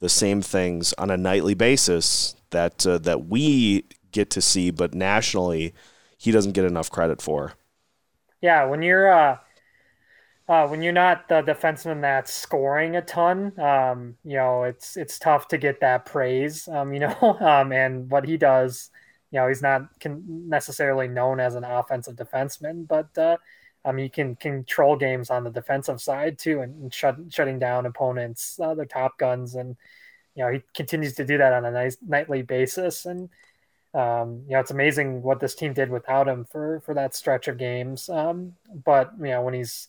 the 0.00 0.08
same 0.08 0.42
things 0.42 0.92
on 0.94 1.10
a 1.10 1.16
nightly 1.16 1.54
basis 1.54 2.34
that 2.50 2.86
uh, 2.86 2.98
that 2.98 3.26
we 3.26 3.84
get 4.10 4.30
to 4.30 4.40
see, 4.40 4.70
but 4.70 4.94
nationally 4.94 5.74
he 6.16 6.30
doesn't 6.30 6.52
get 6.52 6.64
enough 6.64 6.90
credit 6.90 7.20
for. 7.20 7.54
Yeah, 8.40 8.64
when 8.64 8.82
you're 8.82 9.12
uh, 9.12 9.38
uh, 10.48 10.66
when 10.66 10.82
you're 10.82 10.92
not 10.92 11.28
the 11.28 11.42
defenseman 11.42 12.00
that's 12.00 12.32
scoring 12.32 12.96
a 12.96 13.02
ton, 13.02 13.58
um, 13.58 14.16
you 14.24 14.36
know, 14.36 14.64
it's 14.64 14.96
it's 14.96 15.18
tough 15.18 15.48
to 15.48 15.58
get 15.58 15.80
that 15.80 16.04
praise. 16.06 16.68
Um, 16.68 16.92
you 16.92 17.00
know, 17.00 17.16
um, 17.40 17.72
and 17.72 18.10
what 18.10 18.26
he 18.26 18.36
does, 18.36 18.90
you 19.30 19.38
know, 19.40 19.48
he's 19.48 19.62
not 19.62 19.82
necessarily 20.04 21.08
known 21.08 21.40
as 21.40 21.54
an 21.54 21.64
offensive 21.64 22.16
defenseman, 22.16 22.86
but 22.86 23.16
uh, 23.16 23.36
um, 23.84 23.98
he 23.98 24.08
can 24.08 24.36
control 24.36 24.96
games 24.96 25.30
on 25.30 25.44
the 25.44 25.50
defensive 25.50 26.00
side 26.00 26.38
too, 26.38 26.60
and, 26.60 26.82
and 26.82 26.94
shut, 26.94 27.16
shutting 27.30 27.58
down 27.58 27.86
opponents, 27.86 28.58
uh, 28.60 28.74
their 28.74 28.86
top 28.86 29.18
guns, 29.18 29.54
and 29.54 29.76
you 30.34 30.44
know 30.44 30.50
he 30.50 30.62
continues 30.74 31.14
to 31.14 31.24
do 31.24 31.38
that 31.38 31.52
on 31.52 31.64
a 31.64 31.70
nice 31.70 31.96
nightly 32.06 32.42
basis. 32.42 33.06
And 33.06 33.28
um, 33.94 34.42
you 34.46 34.52
know 34.52 34.60
it's 34.60 34.70
amazing 34.70 35.22
what 35.22 35.40
this 35.40 35.54
team 35.54 35.72
did 35.72 35.90
without 35.90 36.28
him 36.28 36.44
for 36.44 36.80
for 36.80 36.94
that 36.94 37.14
stretch 37.14 37.48
of 37.48 37.58
games. 37.58 38.08
Um, 38.08 38.54
but 38.84 39.12
you 39.18 39.26
know 39.26 39.42
when 39.42 39.54
he's 39.54 39.88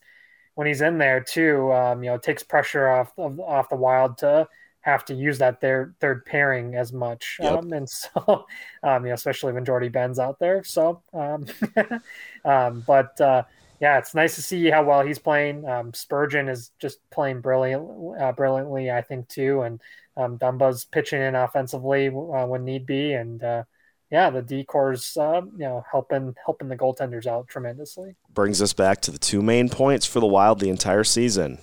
when 0.55 0.67
he's 0.67 0.81
in 0.81 0.97
there 0.97 1.21
too, 1.21 1.71
um, 1.71 2.03
you 2.03 2.09
know, 2.09 2.15
it 2.15 2.23
takes 2.23 2.43
pressure 2.43 2.87
off 2.87 3.11
of, 3.17 3.39
off 3.39 3.69
the 3.69 3.75
Wild 3.75 4.17
to 4.19 4.47
have 4.81 5.05
to 5.05 5.13
use 5.13 5.37
that 5.37 5.61
third 5.61 5.95
third 5.99 6.25
pairing 6.25 6.75
as 6.75 6.91
much. 6.93 7.37
Yep. 7.41 7.59
Um, 7.59 7.73
and 7.73 7.89
so, 7.89 8.45
um, 8.83 9.03
you 9.03 9.09
know, 9.09 9.15
especially 9.15 9.53
when 9.53 9.65
Jordie 9.65 9.89
Benn's 9.89 10.19
out 10.19 10.39
there. 10.39 10.63
So, 10.63 11.01
um, 11.13 11.45
um, 12.45 12.83
but 12.85 13.19
uh, 13.19 13.43
yeah, 13.83 13.97
it's 13.97 14.15
nice 14.15 14.35
to 14.35 14.41
see 14.41 14.69
how 14.69 14.81
well 14.81 15.05
he's 15.05 15.19
playing. 15.19 15.67
Um, 15.67 15.93
Spurgeon 15.93 16.47
is 16.47 16.71
just 16.79 16.99
playing 17.09 17.41
brilliant, 17.41 17.85
uh, 18.17 18.31
brilliantly, 18.31 18.89
I 18.89 19.01
think 19.01 19.27
too, 19.27 19.63
and 19.63 19.81
um, 20.15 20.37
Dumba's 20.37 20.85
pitching 20.85 21.21
in 21.21 21.35
offensively 21.35 22.07
uh, 22.07 22.45
when 22.45 22.63
need 22.63 22.85
be, 22.85 23.11
and 23.11 23.43
uh, 23.43 23.63
yeah, 24.09 24.29
the 24.29 24.41
decors, 24.41 25.17
uh, 25.17 25.45
you 25.57 25.65
know, 25.65 25.83
helping 25.91 26.33
helping 26.45 26.69
the 26.69 26.77
goaltenders 26.77 27.27
out 27.27 27.49
tremendously. 27.49 28.15
Brings 28.33 28.61
us 28.61 28.71
back 28.71 29.01
to 29.01 29.11
the 29.11 29.19
two 29.19 29.41
main 29.41 29.67
points 29.67 30.05
for 30.05 30.21
the 30.21 30.27
Wild 30.27 30.61
the 30.61 30.69
entire 30.69 31.03
season: 31.03 31.57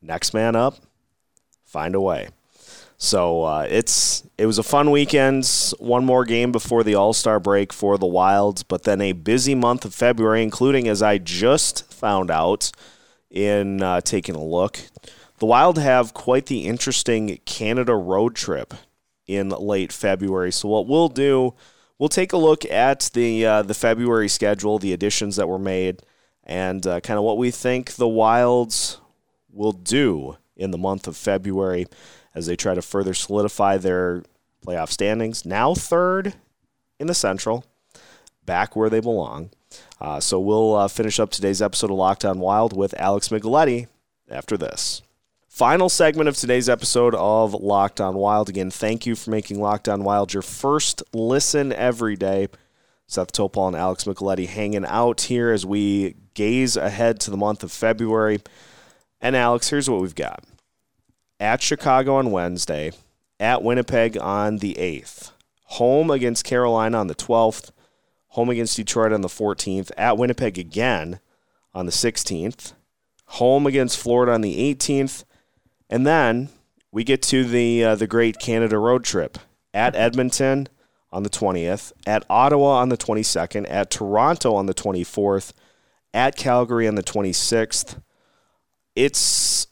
next 0.00 0.32
man 0.32 0.56
up, 0.56 0.76
find 1.66 1.94
a 1.94 2.00
way. 2.00 2.30
So 2.98 3.44
uh, 3.44 3.66
it's 3.68 4.24
it 4.38 4.46
was 4.46 4.58
a 4.58 4.62
fun 4.62 4.90
weekend. 4.90 5.46
One 5.78 6.04
more 6.04 6.24
game 6.24 6.52
before 6.52 6.82
the 6.82 6.94
All 6.94 7.12
Star 7.12 7.38
break 7.38 7.72
for 7.72 7.98
the 7.98 8.06
Wilds, 8.06 8.62
but 8.62 8.84
then 8.84 9.00
a 9.00 9.12
busy 9.12 9.54
month 9.54 9.84
of 9.84 9.94
February, 9.94 10.42
including 10.42 10.88
as 10.88 11.02
I 11.02 11.18
just 11.18 11.92
found 11.92 12.30
out 12.30 12.72
in 13.30 13.82
uh, 13.82 14.00
taking 14.00 14.34
a 14.34 14.42
look, 14.42 14.78
the 15.38 15.46
Wild 15.46 15.78
have 15.78 16.14
quite 16.14 16.46
the 16.46 16.64
interesting 16.64 17.38
Canada 17.44 17.94
road 17.94 18.34
trip 18.34 18.72
in 19.26 19.50
late 19.50 19.92
February. 19.92 20.52
So 20.52 20.68
what 20.68 20.86
we'll 20.86 21.08
do 21.08 21.54
we'll 21.98 22.08
take 22.08 22.32
a 22.32 22.38
look 22.38 22.64
at 22.64 23.10
the 23.12 23.44
uh, 23.44 23.62
the 23.62 23.74
February 23.74 24.28
schedule, 24.28 24.78
the 24.78 24.92
additions 24.92 25.36
that 25.36 25.48
were 25.48 25.58
made, 25.58 26.02
and 26.44 26.86
uh, 26.86 27.00
kind 27.00 27.18
of 27.18 27.24
what 27.24 27.38
we 27.38 27.50
think 27.50 27.92
the 27.92 28.08
Wilds 28.08 29.00
will 29.52 29.72
do 29.72 30.36
in 30.56 30.70
the 30.70 30.78
month 30.78 31.06
of 31.06 31.16
February 31.16 31.86
as 32.36 32.46
they 32.46 32.54
try 32.54 32.74
to 32.74 32.82
further 32.82 33.14
solidify 33.14 33.78
their 33.78 34.22
playoff 34.64 34.90
standings. 34.90 35.46
Now 35.46 35.74
third 35.74 36.34
in 37.00 37.06
the 37.06 37.14
Central, 37.14 37.64
back 38.44 38.76
where 38.76 38.90
they 38.90 39.00
belong. 39.00 39.50
Uh, 40.00 40.20
so 40.20 40.38
we'll 40.38 40.74
uh, 40.74 40.88
finish 40.88 41.18
up 41.18 41.30
today's 41.30 41.62
episode 41.62 41.90
of 41.90 41.96
Locked 41.96 42.24
On 42.24 42.38
Wild 42.38 42.76
with 42.76 42.94
Alex 43.00 43.30
Micheletti 43.30 43.86
after 44.30 44.56
this. 44.56 45.00
Final 45.48 45.88
segment 45.88 46.28
of 46.28 46.36
today's 46.36 46.68
episode 46.68 47.14
of 47.14 47.54
Locked 47.54 48.02
On 48.02 48.14
Wild. 48.14 48.50
Again, 48.50 48.70
thank 48.70 49.06
you 49.06 49.16
for 49.16 49.30
making 49.30 49.58
Locked 49.58 49.88
On 49.88 50.04
Wild 50.04 50.34
your 50.34 50.42
first 50.42 51.02
listen 51.14 51.72
every 51.72 52.16
day. 52.16 52.48
Seth 53.06 53.32
Topol 53.32 53.68
and 53.68 53.76
Alex 53.76 54.04
Micheletti 54.04 54.46
hanging 54.46 54.84
out 54.84 55.22
here 55.22 55.50
as 55.50 55.64
we 55.64 56.16
gaze 56.34 56.76
ahead 56.76 57.20
to 57.20 57.30
the 57.30 57.36
month 57.38 57.62
of 57.62 57.72
February. 57.72 58.40
And 59.22 59.34
Alex, 59.34 59.70
here's 59.70 59.88
what 59.88 60.02
we've 60.02 60.14
got. 60.14 60.44
At 61.38 61.60
Chicago 61.62 62.16
on 62.16 62.30
Wednesday, 62.30 62.92
at 63.38 63.62
Winnipeg 63.62 64.16
on 64.16 64.58
the 64.58 64.74
8th, 64.78 65.32
home 65.64 66.10
against 66.10 66.44
Carolina 66.44 66.98
on 66.98 67.08
the 67.08 67.14
12th, 67.14 67.72
home 68.28 68.48
against 68.48 68.76
Detroit 68.76 69.12
on 69.12 69.20
the 69.20 69.28
14th, 69.28 69.90
at 69.98 70.16
Winnipeg 70.16 70.58
again 70.58 71.20
on 71.74 71.84
the 71.84 71.92
16th, 71.92 72.72
home 73.26 73.66
against 73.66 73.98
Florida 73.98 74.32
on 74.32 74.40
the 74.40 74.74
18th, 74.74 75.24
and 75.90 76.06
then 76.06 76.48
we 76.90 77.04
get 77.04 77.22
to 77.22 77.44
the 77.44 77.84
uh, 77.84 77.94
the 77.94 78.06
great 78.06 78.38
Canada 78.38 78.78
road 78.78 79.04
trip 79.04 79.38
at 79.74 79.94
Edmonton 79.94 80.68
on 81.12 81.22
the 81.22 81.30
20th, 81.30 81.92
at 82.06 82.24
Ottawa 82.30 82.78
on 82.80 82.88
the 82.88 82.96
22nd, 82.96 83.66
at 83.68 83.90
Toronto 83.90 84.54
on 84.54 84.66
the 84.66 84.74
24th, 84.74 85.52
at 86.14 86.36
Calgary 86.36 86.88
on 86.88 86.94
the 86.94 87.02
26th. 87.02 88.00
It's 88.94 89.66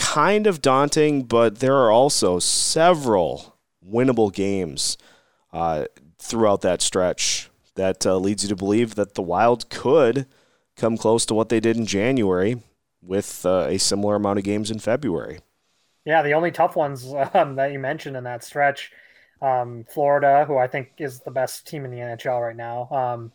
kind 0.00 0.46
of 0.46 0.62
daunting, 0.62 1.22
but 1.22 1.60
there 1.60 1.76
are 1.76 1.92
also 1.92 2.38
several 2.38 3.56
winnable 3.86 4.32
games 4.32 4.96
uh, 5.52 5.84
throughout 6.18 6.62
that 6.62 6.82
stretch 6.82 7.50
that 7.74 8.04
uh, 8.04 8.16
leads 8.16 8.42
you 8.42 8.48
to 8.48 8.56
believe 8.56 8.94
that 8.96 9.14
the 9.14 9.22
Wild 9.22 9.70
could 9.70 10.26
come 10.76 10.96
close 10.96 11.24
to 11.26 11.34
what 11.34 11.50
they 11.50 11.60
did 11.60 11.76
in 11.76 11.86
January 11.86 12.62
with 13.02 13.44
uh, 13.46 13.66
a 13.68 13.78
similar 13.78 14.16
amount 14.16 14.38
of 14.38 14.44
games 14.44 14.70
in 14.70 14.78
February. 14.78 15.40
Yeah, 16.04 16.22
the 16.22 16.32
only 16.32 16.50
tough 16.50 16.76
ones 16.76 17.12
um, 17.34 17.56
that 17.56 17.72
you 17.72 17.78
mentioned 17.78 18.16
in 18.16 18.24
that 18.24 18.42
stretch, 18.42 18.90
um, 19.42 19.84
Florida, 19.88 20.44
who 20.46 20.56
I 20.56 20.66
think 20.66 20.92
is 20.98 21.20
the 21.20 21.30
best 21.30 21.66
team 21.66 21.84
in 21.84 21.90
the 21.90 21.98
NHL 21.98 22.40
right 22.40 22.56
now, 22.56 22.88
um, 22.90 23.32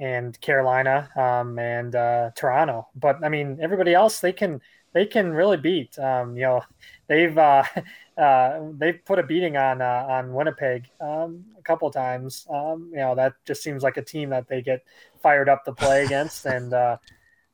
and 0.00 0.40
Carolina 0.40 1.10
um, 1.16 1.58
and 1.58 1.94
uh, 1.94 2.30
Toronto. 2.34 2.88
But 2.94 3.22
I 3.22 3.28
mean, 3.28 3.58
everybody 3.60 3.94
else 3.94 4.20
they 4.20 4.32
can 4.32 4.60
they 4.92 5.06
can 5.06 5.32
really 5.32 5.56
beat. 5.56 5.98
Um, 5.98 6.36
you 6.36 6.42
know, 6.42 6.62
they've 7.06 7.36
uh, 7.36 7.64
uh, 8.18 8.60
they've 8.72 9.04
put 9.04 9.18
a 9.18 9.22
beating 9.22 9.56
on 9.56 9.80
uh, 9.80 10.06
on 10.08 10.32
Winnipeg 10.32 10.88
um, 11.00 11.44
a 11.58 11.62
couple 11.62 11.90
times. 11.90 12.46
you 12.50 12.88
know, 12.92 13.14
that 13.14 13.34
just 13.44 13.62
seems 13.62 13.82
like 13.82 13.96
a 13.96 14.02
team 14.02 14.30
that 14.30 14.48
they 14.48 14.62
get 14.62 14.84
fired 15.22 15.48
up 15.48 15.64
to 15.64 15.72
play 15.72 16.04
against, 16.04 16.46
and 16.56 16.72
uh, 16.72 16.96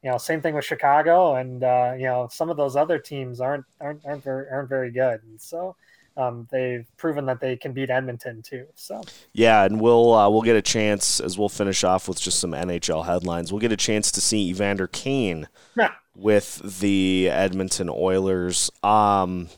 you 0.02 0.10
know, 0.10 0.18
same 0.18 0.40
thing 0.40 0.54
with 0.54 0.64
Chicago, 0.64 1.36
and 1.36 1.64
uh, 1.64 1.94
you 1.96 2.04
know, 2.04 2.28
some 2.30 2.50
of 2.50 2.56
those 2.56 2.76
other 2.76 2.98
teams 2.98 3.40
aren't 3.40 3.64
aren't 3.80 4.04
aren't 4.04 4.22
very 4.22 4.46
aren't 4.50 4.68
very 4.68 4.90
good, 4.90 5.22
and 5.22 5.40
so 5.40 5.76
um, 6.16 6.46
they've 6.50 6.86
proven 6.96 7.26
that 7.26 7.40
they 7.40 7.56
can 7.56 7.72
beat 7.72 7.90
Edmonton 7.90 8.42
too. 8.42 8.66
So 8.74 9.02
yeah, 9.32 9.64
and 9.64 9.80
we'll 9.80 10.12
uh, 10.12 10.28
we'll 10.28 10.42
get 10.42 10.56
a 10.56 10.62
chance 10.62 11.20
as 11.20 11.38
we'll 11.38 11.48
finish 11.48 11.84
off 11.84 12.08
with 12.08 12.20
just 12.20 12.38
some 12.38 12.52
NHL 12.52 13.06
headlines. 13.06 13.52
We'll 13.52 13.60
get 13.60 13.72
a 13.72 13.76
chance 13.76 14.12
to 14.12 14.20
see 14.20 14.48
Evander 14.50 14.86
Kane 14.86 15.48
with 16.16 16.81
the 16.81 17.29
Edmonton 17.31 17.88
Oilers. 17.90 18.70
Um, 18.83 19.48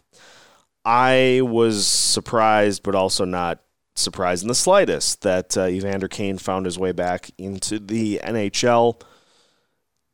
I 0.85 1.41
was 1.43 1.87
surprised, 1.87 2.83
but 2.83 2.95
also 2.95 3.25
not 3.25 3.61
surprised 3.95 4.43
in 4.43 4.49
the 4.49 4.55
slightest 4.55 5.23
that 5.23 5.57
uh, 5.57 5.67
Evander 5.67 6.09
Kane 6.09 6.39
found 6.39 6.67
his 6.67 6.79
way 6.79 6.93
back 6.93 7.31
into 7.39 7.79
the 7.79 8.21
NHL. 8.23 9.01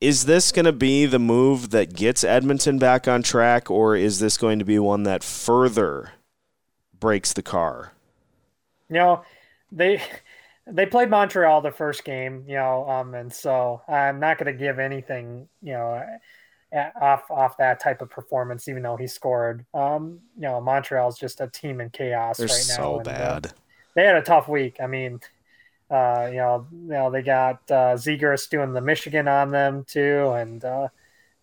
Is 0.01 0.25
this 0.25 0.51
going 0.51 0.65
to 0.65 0.73
be 0.73 1.07
the 1.07 1.19
move 1.19 1.71
that 1.71 1.95
gets 1.95 2.25
Edmonton 2.25 2.79
back 2.79 3.07
on 3.07 3.23
track, 3.23 3.71
or 3.71 3.95
is 3.95 4.19
this 4.19 4.37
going 4.37 4.59
to 4.59 4.65
be 4.65 4.79
one 4.79 5.05
that 5.05 5.23
further 5.23 6.13
breaks 6.99 7.33
the 7.33 7.43
car? 7.43 7.93
Know, 8.89 9.25
they 9.71 10.03
they 10.67 10.87
played 10.87 11.11
Montreal 11.11 11.61
the 11.61 11.73
first 11.73 12.05
game, 12.05 12.45
you 12.47 12.55
know, 12.55 12.89
um, 12.89 13.15
and 13.15 13.33
so 13.33 13.83
I'm 13.89 14.21
not 14.21 14.39
going 14.39 14.53
to 14.53 14.59
give 14.59 14.79
anything, 14.79 15.49
you 15.61 15.73
know, 15.73 16.03
off 17.01 17.31
off 17.31 17.57
that 17.59 17.81
type 17.81 18.01
of 18.01 18.11
performance, 18.11 18.69
even 18.69 18.83
though 18.83 18.97
he 18.97 19.07
scored. 19.07 19.65
Um, 19.75 20.21
you 20.37 20.43
know, 20.43 20.61
Montreal's 20.61 21.19
just 21.19 21.41
a 21.41 21.49
team 21.49 21.81
in 21.81 21.91
chaos 21.91 22.39
They're 22.39 22.47
right 22.47 22.67
now. 22.69 22.77
So 22.77 23.01
uh, 23.01 23.03
bad. 23.03 23.47
Uh, 23.47 23.51
they 23.95 24.05
had 24.05 24.17
a 24.17 24.23
tough 24.23 24.49
week. 24.49 24.77
I 24.81 24.87
mean, 24.87 25.21
uh, 25.91 26.29
you 26.31 26.39
know, 26.39 26.67
you 26.73 26.89
know 26.89 27.11
they 27.11 27.23
got 27.23 27.57
uh, 27.71 27.97
Zegras 27.97 28.49
doing 28.49 28.73
the 28.73 28.81
Michigan 28.81 29.29
on 29.29 29.51
them 29.51 29.85
too, 29.85 30.31
and 30.31 30.65
uh, 30.65 30.89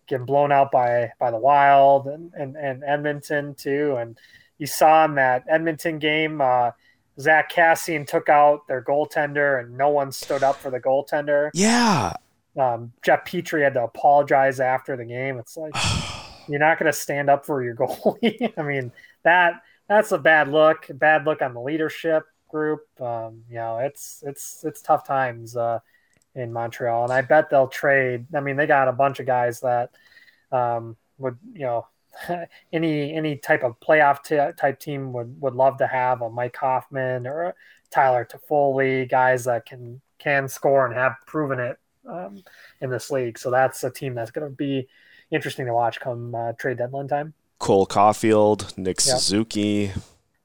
getting 0.06 0.26
blown 0.26 0.50
out 0.50 0.72
by 0.72 1.12
by 1.20 1.30
the 1.30 1.36
Wild 1.36 2.08
and, 2.08 2.32
and, 2.34 2.56
and 2.56 2.82
Edmonton 2.84 3.54
too. 3.54 3.96
And 3.96 4.18
you 4.58 4.66
saw 4.66 5.04
in 5.04 5.14
that 5.14 5.44
Edmonton 5.48 5.98
game, 5.98 6.40
uh, 6.40 6.72
Zack 7.20 7.52
Kassian 7.52 8.06
took 8.06 8.28
out 8.28 8.66
their 8.66 8.82
goaltender, 8.82 9.60
and 9.60 9.76
no 9.76 9.90
one 9.90 10.10
stood 10.10 10.42
up 10.42 10.56
for 10.56 10.70
the 10.70 10.80
goaltender. 10.80 11.50
Yeah. 11.54 12.12
Um, 12.58 12.92
Jeff 13.02 13.24
Petry 13.24 13.62
had 13.62 13.74
to 13.74 13.84
apologize 13.84 14.58
after 14.58 14.96
the 14.96 15.04
game. 15.04 15.38
It's 15.38 15.56
like 15.56 15.74
you're 16.48 16.58
not 16.58 16.78
going 16.78 16.90
to 16.90 16.98
stand 16.98 17.30
up 17.30 17.46
for 17.46 17.62
your 17.62 17.74
goalie. 17.76 18.52
I 18.56 18.62
mean 18.62 18.92
that 19.22 19.62
that's 19.88 20.12
a 20.12 20.18
bad 20.18 20.48
look. 20.48 20.86
Bad 20.94 21.26
look 21.26 21.42
on 21.42 21.54
the 21.54 21.60
leadership 21.60 22.24
group. 22.48 22.86
Um, 23.00 23.44
you 23.48 23.56
know, 23.56 23.78
it's 23.78 24.22
it's 24.26 24.64
it's 24.64 24.82
tough 24.82 25.06
times 25.06 25.56
uh, 25.56 25.80
in 26.34 26.52
Montreal, 26.52 27.04
and 27.04 27.12
I 27.12 27.22
bet 27.22 27.50
they'll 27.50 27.68
trade. 27.68 28.26
I 28.34 28.40
mean, 28.40 28.56
they 28.56 28.66
got 28.66 28.88
a 28.88 28.92
bunch 28.92 29.20
of 29.20 29.26
guys 29.26 29.60
that 29.60 29.90
um, 30.52 30.96
would 31.18 31.38
you 31.52 31.62
know 31.62 31.86
any 32.72 33.14
any 33.14 33.36
type 33.36 33.62
of 33.62 33.78
playoff 33.80 34.22
t- 34.22 34.56
type 34.58 34.80
team 34.80 35.12
would 35.12 35.40
would 35.40 35.54
love 35.54 35.78
to 35.78 35.86
have 35.86 36.22
a 36.22 36.30
Mike 36.30 36.56
Hoffman 36.56 37.26
or 37.26 37.42
a 37.42 37.54
Tyler 37.90 38.24
Toffoli, 38.24 39.08
guys 39.08 39.44
that 39.44 39.66
can 39.66 40.00
can 40.18 40.48
score 40.48 40.86
and 40.86 40.94
have 40.94 41.14
proven 41.26 41.58
it 41.58 41.78
um, 42.08 42.42
in 42.80 42.90
this 42.90 43.10
league. 43.10 43.38
So 43.38 43.50
that's 43.50 43.82
a 43.84 43.90
team 43.90 44.14
that's 44.14 44.30
going 44.30 44.48
to 44.48 44.54
be 44.54 44.88
interesting 45.30 45.66
to 45.66 45.74
watch 45.74 46.00
come 46.00 46.34
uh, 46.34 46.52
trade 46.52 46.78
deadline 46.78 47.08
time. 47.08 47.34
Cole 47.58 47.86
Caufield, 47.86 48.76
Nick 48.78 48.98
yep. 48.98 49.18
Suzuki. 49.18 49.92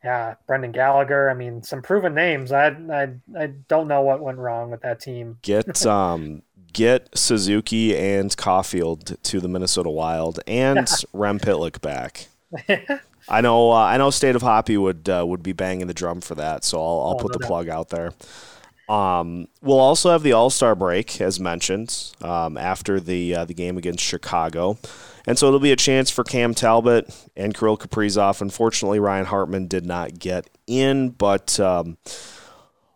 Yeah, 0.03 0.35
Brendan 0.45 0.71
Gallagher. 0.71 1.29
I 1.29 1.33
mean, 1.33 1.63
some 1.63 1.81
proven 1.81 2.13
names. 2.13 2.51
I 2.51 2.67
I 2.67 3.13
I 3.37 3.47
don't 3.67 3.87
know 3.87 4.01
what 4.01 4.21
went 4.21 4.37
wrong 4.37 4.69
with 4.69 4.81
that 4.81 4.99
team. 4.99 5.37
Get 5.41 5.85
um 5.87 6.43
get 6.75 7.17
Suzuki 7.17 7.97
and 7.97 8.35
Caufield 8.35 9.15
to 9.23 9.39
the 9.39 9.47
Minnesota 9.47 9.89
Wild 9.89 10.41
and 10.45 10.87
Rem 11.13 11.39
Pitlick 11.39 11.81
back. 11.81 12.27
I 13.29 13.41
know. 13.41 13.71
Uh, 13.71 13.75
I 13.75 13.97
know. 13.97 14.11
State 14.11 14.35
of 14.35 14.43
Hoppy 14.43 14.77
would 14.77 15.09
uh, 15.09 15.25
would 15.25 15.41
be 15.41 15.53
banging 15.53 15.87
the 15.87 15.93
drum 15.93 16.21
for 16.21 16.35
that, 16.35 16.63
so 16.63 16.77
I'll, 16.77 17.01
I'll 17.01 17.15
oh, 17.15 17.19
put 17.19 17.31
no 17.31 17.39
the 17.39 17.47
plug 17.47 17.69
out 17.69 17.89
there. 17.89 18.11
Um, 18.87 19.47
we'll 19.61 19.79
also 19.79 20.11
have 20.11 20.21
the 20.21 20.33
All 20.33 20.51
Star 20.51 20.75
break, 20.75 21.19
as 21.19 21.39
mentioned, 21.39 22.13
um, 22.21 22.55
after 22.57 22.99
the 22.99 23.33
uh, 23.33 23.45
the 23.45 23.55
game 23.55 23.77
against 23.77 24.03
Chicago, 24.03 24.77
and 25.25 25.39
so 25.39 25.47
it'll 25.47 25.59
be 25.59 25.71
a 25.71 25.77
chance 25.77 26.11
for 26.11 26.23
Cam 26.23 26.53
Talbot 26.53 27.09
and 27.35 27.55
Kirill 27.55 27.77
Kaprizov. 27.77 28.41
Unfortunately, 28.41 28.99
Ryan 28.99 29.25
Hartman 29.25 29.67
did 29.67 29.85
not 29.85 30.19
get 30.19 30.47
in, 30.67 31.09
but 31.09 31.59
um, 31.59 31.97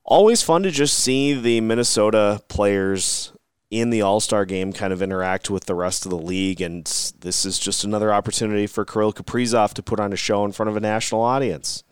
always 0.04 0.44
fun 0.44 0.62
to 0.64 0.70
just 0.70 1.00
see 1.00 1.34
the 1.34 1.62
Minnesota 1.62 2.44
players 2.50 3.32
in 3.72 3.92
the 3.92 4.02
All 4.02 4.20
Star 4.20 4.46
game 4.46 4.74
kind 4.74 4.92
of 4.92 5.02
interact 5.02 5.50
with 5.50 5.66
the 5.66 5.76
rest 5.76 6.06
of 6.06 6.10
the 6.10 6.18
league. 6.18 6.62
And 6.62 6.86
this 7.20 7.46
is 7.46 7.60
just 7.60 7.84
another 7.84 8.14
opportunity 8.14 8.68
for 8.68 8.86
Kirill 8.86 9.14
Kaprizov 9.14 9.74
to 9.76 9.84
put 9.84 10.00
on 10.00 10.14
a 10.14 10.18
show 10.18 10.44
in 10.46 10.52
front 10.52 10.70
of 10.70 10.76
a 10.78 10.80
national 10.80 11.22
audience. 11.22 11.84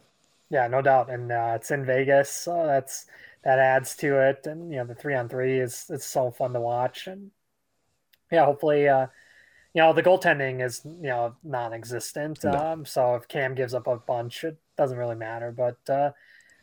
Yeah, 0.50 0.68
no 0.68 0.82
doubt. 0.82 1.10
And 1.10 1.32
uh, 1.32 1.54
it's 1.56 1.72
in 1.72 1.86
Vegas, 1.86 2.32
so 2.32 2.66
that's 2.66 3.06
that 3.44 3.60
adds 3.60 3.96
to 3.98 4.28
it. 4.30 4.48
And 4.48 4.72
you 4.72 4.78
know, 4.78 4.86
the 4.86 4.96
three 4.96 5.14
on 5.14 5.30
three 5.30 5.60
is 5.60 5.86
it's 5.90 6.06
so 6.06 6.32
fun 6.32 6.54
to 6.54 6.62
watch. 6.62 7.08
And 7.08 7.32
yeah, 8.32 8.46
hopefully, 8.46 8.88
uh, 8.88 9.08
you 9.74 9.82
know, 9.82 9.94
the 9.94 10.04
goaltending 10.04 10.66
is 10.66 10.82
you 10.86 11.10
know 11.10 11.36
non-existent. 11.44 12.44
No. 12.44 12.52
Um, 12.52 12.86
so 12.86 13.16
if 13.16 13.28
Cam 13.28 13.56
gives 13.56 13.74
up 13.74 13.88
a 13.88 13.98
bunch, 13.98 14.44
it 14.44 14.58
doesn't 14.78 14.98
really 14.98 15.16
matter. 15.16 15.52
But 15.52 15.78
uh, 15.90 16.12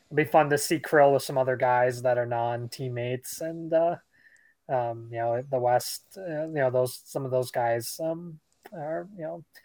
it'll 0.06 0.16
be 0.16 0.24
fun 0.24 0.50
to 0.50 0.58
see 0.58 0.78
Krill 0.78 1.12
with 1.12 1.22
some 1.22 1.38
other 1.38 1.56
guys 1.56 2.02
that 2.02 2.18
are 2.18 2.26
non-teammates 2.26 3.40
and. 3.40 3.72
Uh, 3.72 3.96
um, 4.68 5.08
you 5.10 5.18
know, 5.18 5.42
the 5.50 5.58
West, 5.58 6.02
uh, 6.16 6.46
you 6.46 6.54
know, 6.54 6.70
those 6.70 7.00
some 7.04 7.24
of 7.24 7.30
those 7.30 7.50
guys 7.50 8.00
um, 8.02 8.38
are, 8.72 9.06
you 9.16 9.22
know, 9.22 9.44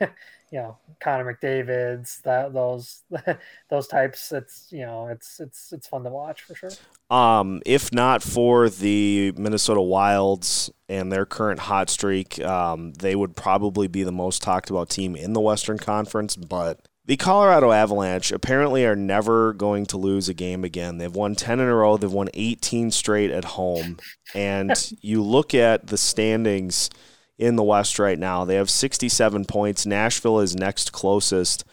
you 0.52 0.60
know, 0.60 0.78
Connor 1.00 1.34
McDavid's, 1.34 2.22
that 2.22 2.54
those 2.54 3.04
those 3.70 3.88
types. 3.88 4.32
It's 4.32 4.68
you 4.72 4.86
know, 4.86 5.08
it's 5.08 5.40
it's 5.40 5.72
it's 5.72 5.88
fun 5.88 6.04
to 6.04 6.10
watch 6.10 6.44
for 6.44 6.56
sure. 6.56 6.72
Um, 7.10 7.62
if 7.66 7.94
not 7.94 8.22
for 8.22 8.70
the 8.70 9.34
Minnesota 9.38 9.82
Wilds 9.82 10.70
and 10.88 11.12
their 11.12 11.26
current 11.26 11.62
hot 11.62 11.90
streak, 11.90 12.40
um, 12.42 12.94
they 12.94 13.16
would 13.16 13.36
probably 13.36 13.88
be 13.88 14.04
the 14.04 14.12
most 14.12 14.42
talked 14.42 14.70
about 14.70 14.90
team 14.90 15.16
in 15.16 15.34
the 15.34 15.42
Western 15.42 15.78
Conference. 15.78 16.36
But 16.36 16.88
the 17.10 17.18
Colorado 17.18 17.72
Avalanche 17.72 18.32
apparently 18.32 18.86
are 18.86 18.96
never 18.96 19.54
going 19.54 19.88
to 19.88 19.98
lose 19.98 20.30
a 20.30 20.34
game 20.36 20.64
again. 20.64 21.00
They've 21.00 21.12
won 21.12 21.34
10 21.34 21.60
in 21.60 21.66
a 21.68 21.74
row, 21.74 21.98
they've 21.98 22.12
won 22.12 22.30
18 22.36 22.92
straight 22.92 23.32
at 23.32 23.46
home. 23.46 23.98
And 24.36 24.70
you 25.02 25.24
look 25.24 25.56
at 25.56 25.88
the 25.88 25.98
standings 25.98 26.92
in 27.40 27.56
the 27.56 27.64
West 27.64 27.98
right 27.98 28.20
now, 28.20 28.46
they 28.46 28.54
have 28.54 28.70
67 28.70 29.46
points. 29.46 29.88
Nashville 29.88 30.40
is 30.40 30.56
next 30.56 30.92
closest 30.92 31.66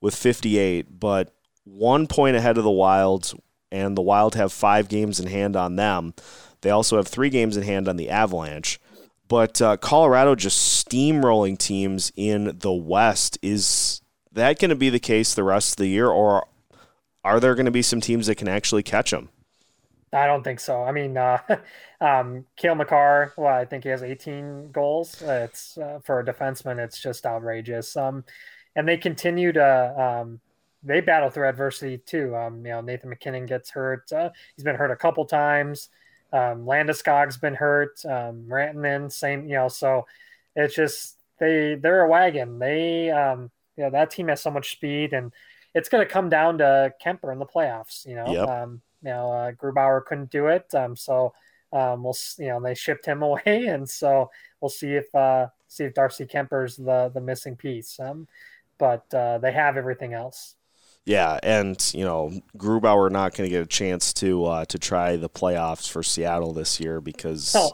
with 0.00 0.14
58, 0.14 1.00
but 1.00 1.34
one 1.64 2.06
point 2.06 2.36
ahead 2.36 2.56
of 2.56 2.62
the 2.62 2.70
Wild, 2.70 3.32
and 3.72 3.96
the 3.96 4.02
Wild 4.02 4.36
have 4.36 4.52
five 4.52 4.86
games 4.86 5.18
in 5.18 5.26
hand 5.26 5.56
on 5.56 5.74
them. 5.74 6.14
They 6.60 6.70
also 6.70 6.98
have 6.98 7.08
three 7.08 7.30
games 7.30 7.56
in 7.56 7.64
hand 7.64 7.88
on 7.88 7.96
the 7.96 8.10
Avalanche. 8.10 8.78
But 9.26 9.60
uh, 9.60 9.76
Colorado 9.76 10.36
just 10.36 10.86
steamrolling 10.86 11.58
teams 11.58 12.12
in 12.14 12.58
the 12.60 12.72
West 12.72 13.40
is 13.42 14.02
that 14.34 14.58
going 14.58 14.68
to 14.70 14.74
be 14.74 14.90
the 14.90 15.00
case 15.00 15.34
the 15.34 15.42
rest 15.42 15.72
of 15.72 15.76
the 15.78 15.88
year, 15.88 16.08
or 16.08 16.46
are 17.24 17.40
there 17.40 17.54
going 17.54 17.66
to 17.66 17.72
be 17.72 17.82
some 17.82 18.00
teams 18.00 18.26
that 18.26 18.36
can 18.36 18.48
actually 18.48 18.82
catch 18.82 19.10
them? 19.10 19.30
I 20.12 20.26
don't 20.26 20.44
think 20.44 20.60
so. 20.60 20.82
I 20.84 20.92
mean, 20.92 21.16
uh, 21.16 21.38
um, 22.00 22.44
Cale 22.56 22.74
Makar, 22.76 23.32
well, 23.36 23.52
I 23.52 23.64
think 23.64 23.84
he 23.84 23.90
has 23.90 24.02
18 24.02 24.70
goals. 24.70 25.20
It's 25.22 25.76
uh, 25.78 26.00
for 26.04 26.20
a 26.20 26.24
defenseman, 26.24 26.78
it's 26.78 27.00
just 27.00 27.26
outrageous. 27.26 27.96
Um, 27.96 28.24
and 28.76 28.88
they 28.88 28.96
continue 28.96 29.52
to 29.52 30.00
um, 30.00 30.40
they 30.82 31.00
battle 31.00 31.30
through 31.30 31.48
adversity 31.48 31.98
too. 31.98 32.36
Um, 32.36 32.64
you 32.64 32.72
know, 32.72 32.80
Nathan 32.80 33.08
MacKinnon 33.08 33.46
gets 33.46 33.70
hurt. 33.70 34.12
Uh, 34.12 34.30
he's 34.54 34.64
been 34.64 34.76
hurt 34.76 34.90
a 34.90 34.96
couple 34.96 35.24
times. 35.24 35.88
Um, 36.32 36.64
Landeskog's 36.64 37.36
been 37.36 37.54
hurt. 37.54 38.04
Um, 38.04 38.44
Rantanen, 38.48 39.10
same. 39.10 39.46
You 39.48 39.54
know, 39.54 39.68
so 39.68 40.06
it's 40.54 40.74
just 40.74 41.16
they 41.38 41.76
they're 41.76 42.02
a 42.02 42.08
wagon. 42.08 42.58
They 42.58 43.10
um, 43.10 43.50
know 43.82 43.90
that 43.90 44.10
team 44.10 44.28
has 44.28 44.40
so 44.40 44.50
much 44.50 44.72
speed, 44.72 45.12
and 45.12 45.32
it's 45.74 45.88
going 45.88 46.06
to 46.06 46.12
come 46.12 46.28
down 46.28 46.58
to 46.58 46.92
Kuemper 47.04 47.32
in 47.32 47.38
the 47.38 47.46
playoffs. 47.46 48.06
You 48.06 48.16
know, 48.16 48.26
yep. 48.26 48.48
um, 48.48 48.80
you 49.02 49.10
know 49.10 49.32
uh, 49.32 49.52
Grubauer 49.52 50.04
couldn't 50.04 50.30
do 50.30 50.46
it, 50.46 50.72
um, 50.74 50.94
so 50.96 51.34
um, 51.72 52.04
we'll 52.04 52.16
you 52.38 52.48
know 52.48 52.60
they 52.60 52.74
shipped 52.74 53.06
him 53.06 53.22
away, 53.22 53.66
and 53.66 53.88
so 53.88 54.30
we'll 54.60 54.68
see 54.68 54.94
if 54.94 55.12
uh, 55.14 55.48
see 55.68 55.84
if 55.84 55.94
Darcy 55.94 56.26
Kuemper's 56.26 56.76
the 56.76 57.10
the 57.12 57.20
missing 57.20 57.56
piece. 57.56 57.98
Um, 57.98 58.28
but 58.78 59.12
uh, 59.14 59.38
they 59.38 59.52
have 59.52 59.76
everything 59.76 60.14
else. 60.14 60.56
Yeah, 61.06 61.38
and 61.42 61.78
you 61.94 62.04
know 62.04 62.32
Grubauer 62.56 63.10
not 63.10 63.34
going 63.34 63.48
to 63.48 63.50
get 63.50 63.62
a 63.62 63.66
chance 63.66 64.12
to 64.14 64.44
uh, 64.46 64.64
to 64.66 64.78
try 64.78 65.16
the 65.16 65.28
playoffs 65.28 65.90
for 65.90 66.02
Seattle 66.02 66.52
this 66.54 66.80
year 66.80 67.00
because 67.00 67.54
oh. 67.54 67.72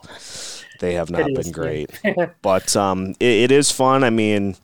they 0.80 0.94
have 0.94 1.10
not 1.10 1.32
been 1.32 1.52
great. 1.52 1.90
but 2.42 2.74
um, 2.74 3.10
it, 3.20 3.50
it 3.50 3.52
is 3.52 3.70
fun. 3.70 4.02
I 4.02 4.10
mean, 4.10 4.56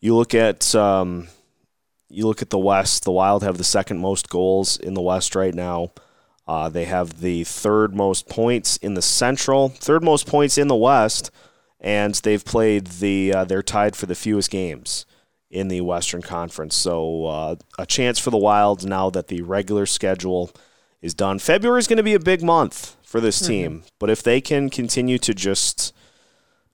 you 0.00 0.14
look 0.16 0.34
at 0.34 0.74
um, 0.74 1.28
you 2.08 2.26
look 2.26 2.42
at 2.42 2.50
the 2.50 2.58
West. 2.58 3.04
The 3.04 3.12
Wild 3.12 3.42
have 3.42 3.58
the 3.58 3.64
second 3.64 3.98
most 3.98 4.28
goals 4.28 4.76
in 4.76 4.94
the 4.94 5.02
West 5.02 5.34
right 5.34 5.54
now. 5.54 5.92
Uh, 6.46 6.68
they 6.68 6.86
have 6.86 7.20
the 7.20 7.44
third 7.44 7.94
most 7.94 8.28
points 8.28 8.78
in 8.78 8.94
the 8.94 9.02
Central, 9.02 9.68
third 9.68 10.02
most 10.02 10.26
points 10.26 10.56
in 10.56 10.68
the 10.68 10.76
West, 10.76 11.30
and 11.80 12.14
they've 12.14 12.44
played 12.44 12.86
the. 12.86 13.32
Uh, 13.34 13.44
they're 13.44 13.62
tied 13.62 13.96
for 13.96 14.06
the 14.06 14.14
fewest 14.14 14.50
games 14.50 15.04
in 15.50 15.68
the 15.68 15.80
Western 15.80 16.22
Conference. 16.22 16.74
So 16.74 17.26
uh, 17.26 17.56
a 17.78 17.86
chance 17.86 18.18
for 18.18 18.30
the 18.30 18.36
Wild 18.36 18.86
now 18.86 19.10
that 19.10 19.28
the 19.28 19.42
regular 19.42 19.86
schedule 19.86 20.50
is 21.00 21.14
done. 21.14 21.38
February 21.38 21.78
is 21.78 21.86
going 21.86 21.98
to 21.98 22.02
be 22.02 22.14
a 22.14 22.20
big 22.20 22.42
month 22.42 22.96
for 23.02 23.20
this 23.20 23.40
mm-hmm. 23.40 23.48
team, 23.48 23.72
mm-hmm. 23.72 23.86
but 23.98 24.10
if 24.10 24.22
they 24.22 24.40
can 24.40 24.70
continue 24.70 25.18
to 25.18 25.34
just 25.34 25.94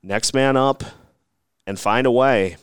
next 0.02 0.34
man 0.34 0.56
up 0.56 0.82
and 1.66 1.78
find 1.78 2.06
a 2.06 2.10
way, 2.10 2.56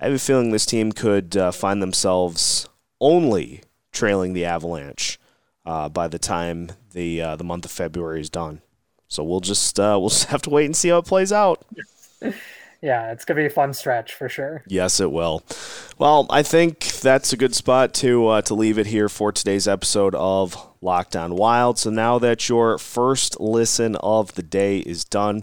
I 0.00 0.04
have 0.04 0.14
a 0.14 0.18
feeling 0.18 0.52
this 0.52 0.66
team 0.66 0.92
could 0.92 1.36
uh, 1.36 1.50
find 1.50 1.82
themselves 1.82 2.68
only 3.00 3.62
trailing 3.90 4.32
the 4.32 4.44
Avalanche 4.44 5.18
uh, 5.66 5.88
by 5.88 6.06
the 6.06 6.20
time 6.20 6.70
the 6.92 7.20
uh, 7.20 7.36
the 7.36 7.44
month 7.44 7.64
of 7.64 7.70
February 7.70 8.20
is 8.20 8.30
done. 8.30 8.60
So 9.08 9.24
we'll 9.24 9.40
just 9.40 9.78
uh, 9.80 9.96
we'll 9.98 10.08
just 10.10 10.26
have 10.26 10.42
to 10.42 10.50
wait 10.50 10.66
and 10.66 10.76
see 10.76 10.90
how 10.90 10.98
it 10.98 11.06
plays 11.06 11.32
out. 11.32 11.64
yeah, 12.80 13.10
it's 13.10 13.24
gonna 13.24 13.40
be 13.40 13.46
a 13.46 13.50
fun 13.50 13.72
stretch 13.72 14.14
for 14.14 14.28
sure. 14.28 14.62
Yes, 14.68 15.00
it 15.00 15.10
will. 15.10 15.42
Well, 15.98 16.26
I 16.30 16.44
think 16.44 16.84
that's 16.84 17.32
a 17.32 17.36
good 17.36 17.56
spot 17.56 17.92
to 17.94 18.28
uh, 18.28 18.42
to 18.42 18.54
leave 18.54 18.78
it 18.78 18.86
here 18.86 19.08
for 19.08 19.32
today's 19.32 19.66
episode 19.66 20.14
of 20.14 20.56
Locked 20.80 21.16
On 21.16 21.34
Wild. 21.34 21.76
So 21.76 21.90
now 21.90 22.20
that 22.20 22.48
your 22.48 22.78
first 22.78 23.40
listen 23.40 23.96
of 23.96 24.36
the 24.36 24.44
day 24.44 24.78
is 24.78 25.04
done, 25.04 25.42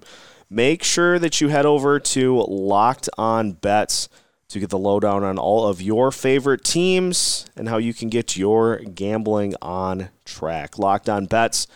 make 0.50 0.82
sure 0.82 1.20
that 1.20 1.42
you 1.42 1.50
head 1.50 1.66
over 1.66 2.00
to 2.00 2.42
Locked 2.48 3.10
On 3.18 3.52
Bets 3.52 4.08
to 4.50 4.60
get 4.60 4.70
the 4.70 4.78
lowdown 4.78 5.24
on 5.24 5.38
all 5.38 5.68
of 5.68 5.82
your 5.82 6.12
favorite 6.12 6.64
teams 6.64 7.46
and 7.56 7.68
how 7.68 7.78
you 7.78 7.94
can 7.94 8.10
get 8.10 8.38
your 8.38 8.78
gambling 8.78 9.56
on 9.62 10.10
track. 10.24 10.78
Locked 10.78 11.10
On 11.10 11.26
Bets 11.26 11.68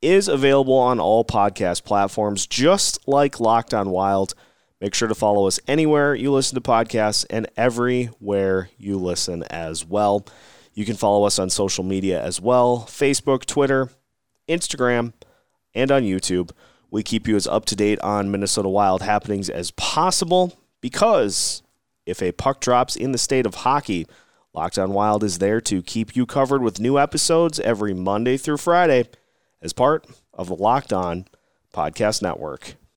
is 0.00 0.28
available 0.28 0.74
on 0.74 1.00
all 1.00 1.24
podcast 1.24 1.84
platforms, 1.84 2.46
just 2.46 3.06
like 3.06 3.40
Locked 3.40 3.74
On 3.74 3.90
Wild. 3.90 4.34
Make 4.80 4.94
sure 4.94 5.08
to 5.08 5.14
follow 5.14 5.46
us 5.46 5.58
anywhere 5.66 6.14
you 6.14 6.32
listen 6.32 6.54
to 6.54 6.60
podcasts 6.60 7.24
and 7.30 7.48
everywhere 7.56 8.70
you 8.78 8.98
listen 8.98 9.42
as 9.44 9.84
well. 9.84 10.26
You 10.74 10.84
can 10.84 10.96
follow 10.96 11.24
us 11.24 11.38
on 11.38 11.48
social 11.48 11.84
media 11.84 12.22
as 12.22 12.40
well 12.40 12.86
Facebook, 12.88 13.46
Twitter, 13.46 13.90
Instagram, 14.48 15.14
and 15.74 15.90
on 15.90 16.02
YouTube. 16.02 16.50
We 16.90 17.02
keep 17.02 17.26
you 17.26 17.36
as 17.36 17.46
up 17.46 17.64
to 17.66 17.76
date 17.76 17.98
on 18.00 18.30
Minnesota 18.30 18.68
Wild 18.68 19.02
happenings 19.02 19.48
as 19.48 19.70
possible 19.72 20.58
because 20.80 21.62
if 22.06 22.22
a 22.22 22.32
puck 22.32 22.60
drops 22.60 22.96
in 22.96 23.12
the 23.12 23.18
state 23.18 23.44
of 23.44 23.56
hockey, 23.56 24.06
Locked 24.54 24.78
On 24.78 24.92
Wild 24.92 25.22
is 25.22 25.38
there 25.38 25.60
to 25.60 25.82
keep 25.82 26.16
you 26.16 26.24
covered 26.24 26.62
with 26.62 26.80
new 26.80 26.98
episodes 26.98 27.60
every 27.60 27.92
Monday 27.92 28.38
through 28.38 28.56
Friday 28.56 29.08
as 29.60 29.74
part 29.74 30.06
of 30.32 30.48
the 30.48 30.54
Locked 30.54 30.92
On 30.92 31.26
Podcast 31.74 32.22
Network. 32.22 32.76